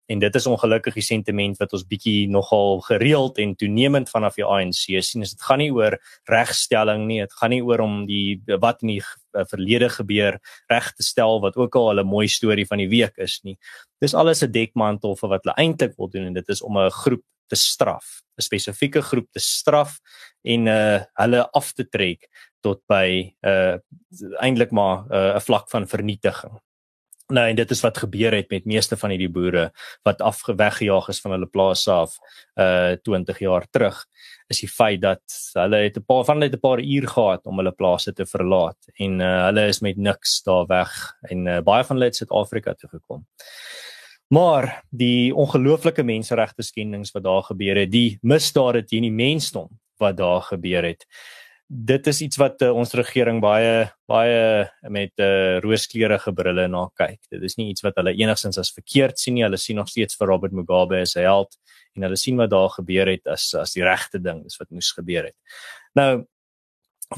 en 0.06 0.18
dit 0.18 0.34
is 0.34 0.46
ongelukkig 0.46 0.94
die 0.94 1.04
sentiment 1.06 1.58
wat 1.60 1.72
ons 1.72 1.86
bietjie 1.86 2.28
nogal 2.28 2.80
gereeld 2.86 3.38
en 3.38 3.54
toenemend 3.56 4.10
vanaf 4.10 4.34
die 4.34 4.44
ANC 4.44 4.84
sien 5.02 5.22
dit 5.22 5.46
gaan 5.48 5.62
nie 5.62 5.70
oor 5.72 5.98
regstelling 6.30 7.06
nie 7.06 7.20
dit 7.20 7.32
gaan 7.40 7.54
nie 7.54 7.62
oor 7.62 7.84
om 7.84 8.06
die 8.06 8.40
wat 8.60 8.82
in 8.82 8.96
die 8.96 9.02
verlede 9.50 9.88
gebeur 9.88 10.40
reg 10.68 10.92
te 10.96 11.02
stel 11.06 11.40
wat 11.40 11.56
ook 11.56 11.76
al 11.76 12.00
'n 12.00 12.06
mooi 12.06 12.28
storie 12.28 12.66
van 12.66 12.78
die 12.78 12.88
week 12.88 13.16
is 13.18 13.40
nie 13.44 13.58
dis 14.00 14.14
alles 14.14 14.42
'n 14.42 14.52
dekmantel 14.52 15.16
vir 15.16 15.28
wat 15.28 15.44
hulle 15.44 15.56
eintlik 15.56 15.96
wil 15.96 16.08
doen 16.08 16.26
en 16.26 16.34
dit 16.34 16.48
is 16.48 16.62
om 16.62 16.78
'n 16.78 16.90
groep 16.90 17.24
te 17.52 17.56
straf, 17.56 18.22
'n 18.38 18.42
spesifieke 18.42 19.02
groep 19.02 19.28
te 19.32 19.40
straf 19.40 20.00
en 20.42 20.66
uh 20.66 21.00
hulle 21.20 21.42
af 21.52 21.72
te 21.72 21.84
trek 21.84 22.28
tot 22.64 22.80
by 22.88 23.34
uh 23.44 23.76
eintlik 24.40 24.72
maar 24.72 25.04
'n 25.04 25.36
uh, 25.36 25.40
vlak 25.40 25.68
van 25.70 25.86
vernietiging. 25.86 26.56
Nou 27.28 27.48
en 27.48 27.56
dit 27.56 27.70
is 27.70 27.80
wat 27.80 27.98
gebeur 27.98 28.34
het 28.34 28.50
met 28.50 28.64
meeste 28.64 28.96
van 28.96 29.10
hierdie 29.10 29.30
boere 29.30 29.70
wat 30.02 30.20
afgeweggejaag 30.20 31.08
is 31.08 31.20
van 31.20 31.36
hulle 31.36 31.46
plase 31.46 31.90
af 31.90 32.16
uh 32.60 32.92
20 33.02 33.38
jaar 33.38 33.66
terug 33.70 34.06
is 34.52 34.60
die 34.60 34.68
feit 34.68 35.00
dat 35.00 35.22
hulle 35.54 35.82
het 35.86 35.96
'n 35.96 36.04
paar 36.04 36.24
van 36.24 36.34
hulle 36.36 36.50
het 36.50 36.58
'n 36.58 36.66
paar 36.66 36.80
uur 36.80 37.08
gehad 37.08 37.46
om 37.46 37.56
hulle 37.56 37.72
plase 37.72 38.12
te 38.12 38.26
verlaat 38.26 38.78
en 38.94 39.20
uh 39.20 39.44
hulle 39.46 39.66
is 39.66 39.80
met 39.80 39.96
niks 39.96 40.42
daar 40.42 40.66
weg 40.66 40.92
en 41.22 41.46
uh, 41.46 41.60
baie 41.60 41.84
van 41.84 41.96
hulle 41.96 42.10
het 42.10 42.16
Suid-Afrika 42.16 42.74
toe 42.74 42.90
gekom. 42.90 43.26
Maar 44.32 44.84
die 44.90 45.34
ongelooflike 45.34 46.02
menseregte 46.02 46.62
skendings 46.62 47.10
wat 47.12 47.22
daar 47.22 47.42
gebeur 47.42 47.76
het, 47.76 47.90
die 47.90 48.18
misdade 48.22 48.84
teen 48.84 49.02
die 49.02 49.12
mensdom 49.12 49.68
wat 49.96 50.16
daar 50.16 50.42
gebeur 50.42 50.84
het. 50.84 51.06
Dit 51.72 52.06
is 52.06 52.18
iets 52.20 52.36
wat 52.36 52.60
uh, 52.60 52.68
ons 52.76 52.90
regering 52.92 53.38
baie 53.40 53.86
baie 54.10 54.40
met 54.92 55.12
'n 55.16 55.22
uh, 55.24 55.56
eh, 55.56 55.60
rooskleurige 55.64 56.32
brille 56.36 56.66
na 56.68 56.82
kyk. 57.00 57.20
Dit 57.30 57.42
is 57.42 57.56
nie 57.56 57.70
iets 57.70 57.80
wat 57.80 57.96
hulle 57.96 58.12
enigsins 58.12 58.58
as 58.58 58.72
verkeerd 58.76 59.18
sien 59.18 59.34
nie. 59.34 59.42
Hulle 59.42 59.56
sien 59.56 59.76
nog 59.76 59.88
steeds 59.88 60.18
vir 60.20 60.28
Robert 60.28 60.52
Mugabe 60.52 61.00
as 61.00 61.16
'n 61.16 61.24
held 61.24 61.56
en 61.96 62.02
hulle 62.02 62.16
sien 62.16 62.36
wat 62.36 62.50
daar 62.50 62.68
gebeur 62.68 63.08
het 63.08 63.26
as 63.26 63.54
as 63.54 63.72
die 63.72 63.84
regte 63.84 64.20
ding, 64.20 64.42
dis 64.42 64.58
wat 64.58 64.70
moes 64.70 64.92
gebeur 64.92 65.24
het. 65.24 65.36
Nou 65.94 66.26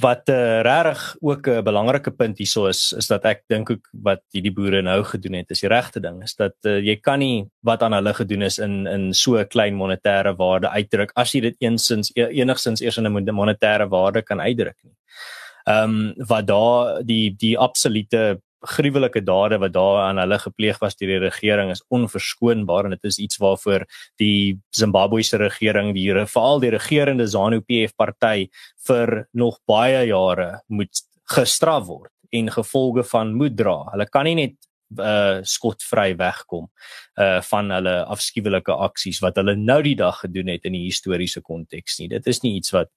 wat 0.01 0.29
uh, 0.29 0.61
regtig 0.63 1.17
ook 1.21 1.47
'n 1.49 1.63
belangrike 1.63 2.11
punt 2.11 2.39
hieso 2.39 2.67
is 2.67 2.93
is 2.93 3.07
dat 3.07 3.25
ek 3.25 3.43
dink 3.49 3.71
ook 3.71 3.89
wat 3.93 4.23
hierdie 4.33 4.53
boere 4.53 4.83
nou 4.83 5.03
gedoen 5.05 5.35
het 5.35 5.51
is 5.51 5.61
die 5.61 5.69
regte 5.69 6.01
ding 6.01 6.23
is 6.23 6.35
dat 6.35 6.55
uh, 6.65 6.79
jy 6.79 6.97
kan 6.97 7.19
nie 7.19 7.47
wat 7.63 7.83
aan 7.83 7.93
hulle 7.93 8.15
gedoen 8.15 8.43
is 8.43 8.59
in 8.59 8.87
in 8.87 9.15
so 9.15 9.37
'n 9.39 9.49
klein 9.49 9.75
monetêre 9.75 10.37
waarde 10.37 10.69
uitdruk 10.69 11.13
as 11.15 11.33
jy 11.33 11.41
dit 11.41 11.57
eensins 11.59 12.11
e, 12.15 12.27
enigstens 12.41 12.81
eers 12.81 12.99
in 12.99 13.07
'n 13.07 13.35
monetêre 13.35 13.89
waarde 13.89 14.23
kan 14.23 14.41
uitdruk 14.41 14.77
nie. 14.83 14.95
Ehm 15.65 15.91
um, 15.91 16.27
wat 16.29 16.47
daar 16.47 17.05
die 17.05 17.35
die 17.37 17.59
absolute 17.59 18.41
gruwelike 18.65 19.23
dade 19.25 19.59
wat 19.63 19.73
daar 19.75 20.01
aan 20.09 20.21
hulle 20.23 20.39
gepleeg 20.39 20.81
was 20.83 20.97
deur 20.97 21.15
die 21.15 21.23
regering 21.23 21.71
is 21.71 21.85
onverskoonbaar 21.95 22.89
en 22.89 22.97
dit 22.97 23.11
is 23.11 23.19
iets 23.19 23.41
waarvoor 23.43 23.87
die 24.21 24.59
Zimbabwese 24.77 25.41
regering 25.43 25.95
die 25.95 26.11
veral 26.27 26.61
die 26.61 26.73
regerende 26.75 27.27
ZANU-PF 27.27 27.97
party 27.97 28.49
vir 28.89 29.29
nog 29.33 29.61
baie 29.67 30.07
jare 30.09 30.63
moet 30.69 31.05
gestraf 31.33 31.87
word 31.87 32.13
en 32.35 32.51
gevolge 32.51 33.05
van 33.07 33.35
moet 33.35 33.57
dra. 33.57 33.77
Hulle 33.93 34.09
kan 34.11 34.29
nie 34.29 34.39
net 34.43 34.57
uh 35.01 35.41
skotvry 35.43 36.13
wegkom 36.21 36.69
uh 37.19 37.41
van 37.49 37.71
hulle 37.75 37.95
afskuwelike 38.15 38.75
aksies 38.87 39.21
wat 39.25 39.41
hulle 39.41 39.57
nou 39.59 39.81
die 39.83 39.97
dag 39.99 40.21
gedoen 40.23 40.53
het 40.53 40.69
in 40.69 40.77
die 40.77 40.85
historiese 40.87 41.43
konteks 41.43 41.99
nie. 41.99 42.11
Dit 42.13 42.27
is 42.31 42.43
nie 42.45 42.55
iets 42.61 42.75
wat 42.77 42.93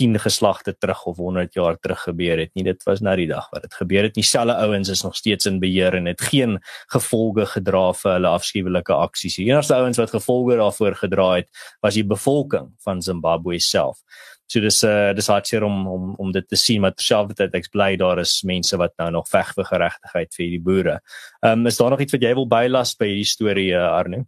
10 0.00 0.18
geslagte 0.20 0.74
terug 0.78 1.04
of 1.06 1.16
100 1.16 1.54
jaar 1.54 1.78
terug 1.78 2.02
gebeur 2.02 2.38
het 2.38 2.50
nie. 2.54 2.64
Dit 2.64 2.82
was 2.88 3.00
nou 3.00 3.16
die 3.16 3.28
dag 3.30 3.48
wat 3.52 3.62
dit 3.62 3.74
gebeur 3.74 4.08
het. 4.08 4.14
Dieselfde 4.14 4.56
ouens 4.66 4.88
is 4.88 5.02
nog 5.02 5.16
steeds 5.16 5.46
in 5.46 5.60
beheer 5.62 5.94
en 5.94 6.06
het 6.10 6.20
geen 6.20 6.58
gevolge 6.92 7.46
gedra 7.46 7.92
vir 7.92 8.12
hulle 8.16 8.34
afskuwelike 8.34 8.94
aksies. 8.94 9.38
Die 9.40 9.48
enigste 9.50 9.74
ouens 9.78 10.00
wat 10.00 10.14
gevolge 10.14 10.56
daarvoor 10.56 10.98
gedra 11.02 11.30
het, 11.36 11.50
was 11.80 11.94
die 11.94 12.06
bevolking 12.06 12.72
van 12.84 13.02
Zimbabwe 13.02 13.58
self. 13.60 14.02
So 14.46 14.60
dis 14.60 14.82
uh 14.84 15.14
dis 15.16 15.30
hartseer 15.32 15.64
om 15.64 15.86
om 15.88 16.14
om 16.20 16.32
dit 16.32 16.46
te 16.48 16.56
sien 16.60 16.82
maar 16.84 16.92
terselfdertyd 16.92 17.54
ek 17.56 17.70
bly 17.72 17.94
daar 18.00 18.20
is 18.20 18.42
mense 18.44 18.76
wat 18.76 18.92
nou 19.00 19.10
nog 19.16 19.28
veg 19.30 19.54
vir 19.56 19.68
geregtigheid 19.70 20.36
vir 20.36 20.44
hierdie 20.44 20.64
boere. 20.68 20.98
Ehm 21.40 21.64
um, 21.64 21.66
is 21.70 21.80
daar 21.80 21.94
nog 21.94 22.04
iets 22.04 22.12
wat 22.12 22.26
jy 22.28 22.34
wil 22.36 22.48
bylas 22.48 22.94
by 23.00 23.08
hierdie 23.08 23.30
storie 23.30 23.70
uh, 23.72 23.88
Arno? 23.96 24.24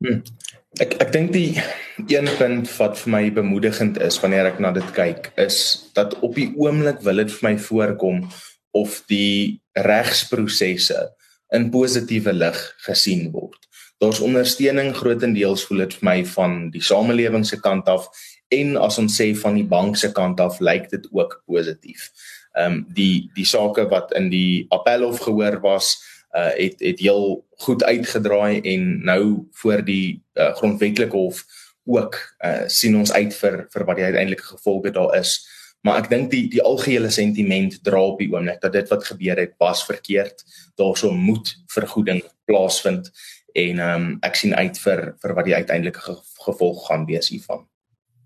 Hmm. 0.00 0.22
Ek 0.78 0.92
ek 1.02 1.08
dink 1.10 1.32
die 1.34 1.58
een 2.06 2.28
punt 2.38 2.68
wat 2.78 2.94
vir 3.00 3.10
my 3.10 3.22
bemoedigend 3.34 3.96
is 4.06 4.20
wanneer 4.22 4.52
ek 4.52 4.60
na 4.62 4.70
dit 4.70 4.92
kyk 4.94 5.32
is 5.42 5.56
dat 5.98 6.14
op 6.22 6.36
die 6.38 6.52
oomblik 6.54 7.00
wil 7.02 7.18
dit 7.18 7.32
vir 7.32 7.46
my 7.48 7.56
voorkom 7.58 8.20
of 8.78 9.00
die 9.10 9.58
regsprosesse 9.74 11.08
in 11.50 11.72
positiewe 11.74 12.30
lig 12.36 12.60
gesien 12.86 13.32
word. 13.34 13.58
Daar's 13.98 14.22
ondersteuning 14.22 14.94
grootendeels 14.94 15.66
voel 15.66 15.88
dit 15.88 15.96
vir 15.98 16.06
my 16.06 16.18
van 16.36 16.54
die 16.70 16.84
samelewing 16.86 17.42
se 17.44 17.58
kant 17.60 17.90
af 17.90 18.06
en 18.54 18.76
as 18.78 18.98
ons 19.02 19.18
sê 19.18 19.32
van 19.42 19.58
die 19.58 19.66
bank 19.66 19.98
se 19.98 20.12
kant 20.14 20.38
af 20.40 20.62
lyk 20.62 20.86
dit 20.94 21.10
ook 21.10 21.40
positief. 21.50 22.12
Ehm 22.54 22.78
um, 22.78 22.78
die 22.94 23.26
die 23.34 23.46
sake 23.46 23.88
wat 23.90 24.14
in 24.14 24.30
die 24.30 24.66
appelhof 24.70 25.18
gehoor 25.26 25.58
was, 25.66 25.96
uh 26.36 26.52
het 26.54 26.80
het 26.80 27.00
heel 27.00 27.44
goed 27.64 27.84
uitgedraai 27.84 28.60
en 28.60 29.04
nou 29.04 29.48
voor 29.62 29.84
die 29.84 30.22
uh, 30.34 30.52
grondwetlike 30.54 31.16
hof 31.16 31.44
ook 31.84 32.18
uh 32.44 32.66
sien 32.66 32.96
ons 32.96 33.12
uit 33.12 33.34
vir 33.34 33.64
vir 33.72 33.84
wat 33.84 33.96
die 33.96 34.04
uiteindelike 34.04 34.52
gevolge 34.54 34.90
daar 34.90 35.16
is. 35.18 35.38
Maar 35.80 36.02
ek 36.02 36.10
dink 36.12 36.30
die 36.30 36.46
die 36.52 36.62
algehele 36.62 37.10
sentiment 37.10 37.78
dra 37.82 38.02
op 38.12 38.18
die 38.20 38.30
oomblik 38.32 38.60
dat 38.60 38.72
dit 38.76 38.88
wat 38.92 39.04
gebeur 39.04 39.38
het 39.40 39.54
was 39.58 39.84
verkeerd. 39.84 40.44
Daarso 40.76 41.12
moet 41.12 41.54
vergoeding 41.72 42.22
plaasvind 42.44 43.10
en 43.52 43.78
ehm 43.78 44.02
um, 44.02 44.18
ek 44.22 44.36
sien 44.38 44.54
uit 44.54 44.78
vir 44.78 45.06
vir 45.22 45.34
wat 45.34 45.48
die 45.48 45.54
uiteindelike 45.54 46.00
ge 46.00 46.18
gevolg 46.40 46.86
gaan 46.86 47.06
wees 47.06 47.28
hiervan. 47.28 47.66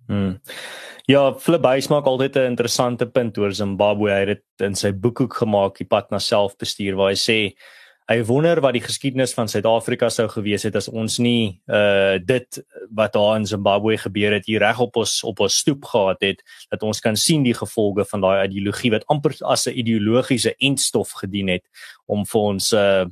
Hmm. 0.06 0.40
Ja, 1.08 1.34
Flip 1.36 1.62
Buys 1.62 1.88
maak 1.88 2.06
altyd 2.08 2.36
'n 2.36 2.52
interessante 2.52 3.06
punt 3.06 3.38
oor 3.38 3.52
Zimbabwe. 3.52 4.10
Hy 4.10 4.18
het 4.18 4.28
dit 4.28 4.66
in 4.66 4.74
sy 4.74 4.92
boek 4.92 5.20
ook 5.20 5.34
gemaak, 5.34 5.76
die 5.76 5.86
pad 5.86 6.10
na 6.10 6.18
selfbestuur 6.18 6.96
waar 6.96 7.10
hy 7.10 7.16
sê 7.16 7.56
Hy 8.04 8.18
wonder 8.28 8.60
wat 8.60 8.74
die 8.76 8.82
geskiedenis 8.84 9.32
van 9.32 9.48
Suid-Afrika 9.48 10.10
sou 10.12 10.26
gewees 10.28 10.66
het 10.66 10.74
as 10.76 10.90
ons 10.92 11.16
nie 11.24 11.56
uh 11.72 12.18
dit 12.20 12.58
wat 12.92 13.14
daar 13.16 13.38
in 13.38 13.46
Zimbabwe 13.48 13.96
gebeur 13.96 14.36
het 14.36 14.44
hier 14.44 14.60
reg 14.60 14.80
op 14.84 14.98
ons 15.00 15.22
op 15.24 15.40
ons 15.40 15.56
stoep 15.64 15.88
gehad 15.88 16.20
het 16.20 16.42
dat 16.68 16.84
ons 16.84 17.00
kan 17.00 17.16
sien 17.16 17.46
die 17.46 17.56
gevolge 17.56 18.04
van 18.10 18.20
daai 18.20 18.44
ideologie 18.44 18.92
wat 18.92 19.06
amper 19.08 19.32
as 19.48 19.64
'n 19.66 19.78
ideologiese 19.80 20.52
entstof 20.60 21.16
gedien 21.22 21.48
het 21.48 21.64
om 22.06 22.26
vir 22.26 22.40
ons 22.40 22.72
uh 22.72 23.06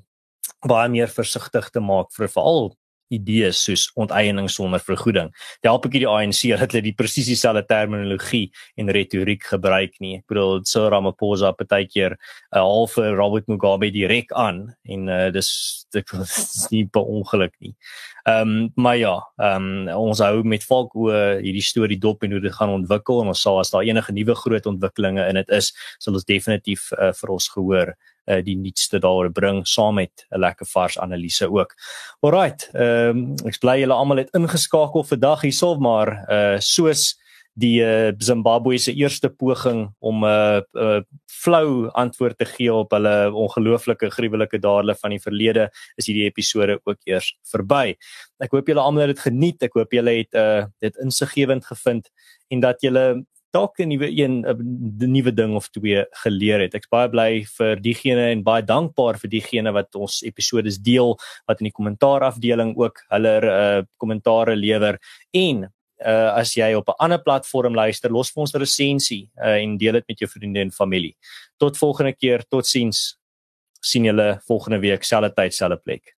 baie 0.68 0.88
meer 0.88 1.08
versigtig 1.08 1.70
te 1.70 1.80
maak 1.80 2.12
vir 2.12 2.28
veral 2.28 2.76
idees 3.12 3.62
soos 3.66 3.88
onteiening 3.98 4.48
sonder 4.50 4.82
vergoeding. 4.82 5.30
Dit 5.62 5.70
help 5.70 5.86
ek 5.88 5.98
die 5.98 6.08
ANC 6.08 6.42
dat 6.54 6.72
hulle 6.72 6.84
die 6.88 6.96
presies 6.96 7.30
dieselfde 7.30 7.64
terminologie 7.68 8.48
en 8.80 8.92
retoriek 8.92 9.44
gebruik 9.54 9.98
nie. 10.02 10.18
Ek 10.20 10.26
bedoel 10.32 10.62
so 10.68 10.88
Ramaphosa 10.92 11.52
partykeer 11.56 12.16
'n 12.16 12.58
uh, 12.58 12.64
halfe 12.64 13.10
Robert 13.16 13.48
Mugabe 13.48 13.90
direk 13.92 14.32
aan 14.32 14.74
en 14.84 15.08
uh, 15.08 15.30
dis 15.30 15.50
dit 15.92 16.14
is 16.22 16.68
nie 16.70 16.86
per 16.86 17.04
ongeluk 17.04 17.54
nie. 17.60 17.74
Ehm 18.24 18.48
um, 18.48 18.72
maar 18.76 18.96
ja, 18.96 19.14
ehm 19.36 19.88
um, 19.88 19.88
ons 19.88 20.20
hou 20.22 20.42
met 20.46 20.64
valk 20.64 20.94
oor 20.94 21.40
hierdie 21.42 21.64
storie 21.64 21.98
dop 21.98 22.22
en 22.22 22.30
hoe 22.30 22.40
dit 22.40 22.54
gaan 22.54 22.70
ontwikkel 22.70 23.22
en 23.22 23.32
ons 23.32 23.42
sal 23.42 23.58
as 23.58 23.70
daar 23.70 23.82
enige 23.82 24.12
nuwe 24.12 24.34
groot 24.34 24.66
ontwikkelinge 24.66 25.26
in 25.28 25.40
dit 25.40 25.50
is, 25.50 25.72
sal 25.98 26.14
ons 26.14 26.24
definitief 26.28 26.92
uh, 26.92 27.10
vir 27.18 27.34
ons 27.34 27.48
gehoor 27.48 27.94
uh, 28.30 28.40
die 28.44 28.56
nuutste 28.56 28.98
daaroor 28.98 29.32
bring 29.32 29.62
saam 29.66 29.94
met 29.94 30.26
'n 30.30 30.40
lekker 30.40 30.66
vars 30.66 30.98
analise 30.98 31.50
ook. 31.50 31.74
Alrite, 32.20 32.68
ehm 32.72 33.16
um, 33.16 33.34
ek 33.46 33.60
bly 33.60 33.80
julle 33.80 33.94
almal 33.94 34.16
het 34.16 34.34
ingeskakel 34.34 35.04
vandag 35.04 35.42
hierso 35.42 35.76
maar 35.78 36.26
uh 36.28 36.58
soos 36.58 37.22
die 37.54 37.82
uh, 37.84 38.12
Zimbabwe 38.18 38.78
se 38.78 38.94
eerste 38.94 39.28
poging 39.28 39.90
om 40.00 40.24
'n 40.24 40.28
uh, 40.28 40.60
uh, 40.72 41.00
flou 41.26 41.88
antwoord 41.92 42.38
te 42.38 42.44
gee 42.44 42.72
op 42.72 42.90
hulle 42.90 43.32
ongelooflike 43.32 44.10
gruwelike 44.10 44.58
dade 44.58 44.94
van 44.94 45.10
die 45.10 45.20
verlede 45.20 45.70
is 45.96 46.06
hierdie 46.06 46.24
episode 46.24 46.80
ook 46.84 46.98
eers 47.04 47.36
verby. 47.50 47.94
Ek 48.40 48.50
hoop 48.50 48.68
julle 48.68 48.80
almal 48.80 49.08
het 49.08 49.16
dit 49.16 49.24
geniet. 49.26 49.62
Ek 49.62 49.74
hoop 49.74 49.92
julle 49.92 50.16
het 50.22 50.34
uh, 50.34 50.64
dit 50.80 50.96
insiggewend 50.96 51.64
gevind 51.64 52.08
en 52.48 52.60
dat 52.60 52.80
julle 52.80 53.24
dalk 53.52 53.78
'n 53.78 53.88
nuwe 53.88 54.08
een 54.08 54.44
'n 54.46 55.12
nuwe 55.12 55.32
ding 55.32 55.54
of 55.54 55.68
twee 55.68 56.04
geleer 56.24 56.60
het. 56.60 56.74
Ek's 56.74 56.88
baie 56.88 57.08
bly 57.08 57.44
vir 57.44 57.76
diegene 57.76 58.30
en 58.30 58.42
baie 58.42 58.62
dankbaar 58.62 59.18
vir 59.18 59.30
diegene 59.30 59.72
wat 59.72 59.94
ons 59.94 60.22
episode 60.22 60.70
deel 60.82 61.18
wat 61.46 61.60
in 61.60 61.68
die 61.70 61.76
kommentaarafdeling 61.78 62.76
ook 62.76 63.04
hulle 63.10 63.34
uh 63.42 63.82
kommentare 63.98 64.56
lewer 64.56 64.98
en 65.32 65.68
uh 66.04 66.30
as 66.34 66.54
jy 66.54 66.74
op 66.74 66.88
'n 66.88 66.98
ander 66.98 67.22
platform 67.22 67.74
luister, 67.74 68.10
los 68.10 68.30
vir 68.30 68.40
ons 68.40 68.54
'n 68.54 68.58
resensie 68.58 69.30
uh 69.36 69.62
en 69.62 69.76
deel 69.76 69.92
dit 69.92 70.08
met 70.08 70.18
jou 70.18 70.30
vriende 70.30 70.60
en 70.60 70.70
familie. 70.70 71.16
Tot 71.58 71.76
volgende 71.76 72.12
keer, 72.12 72.44
totsiens. 72.48 73.18
sien 73.84 74.04
julle 74.04 74.40
volgende 74.46 74.78
week 74.78 75.02
selfde 75.02 75.34
tyd, 75.34 75.54
selfde 75.54 75.76
plek. 75.76 76.14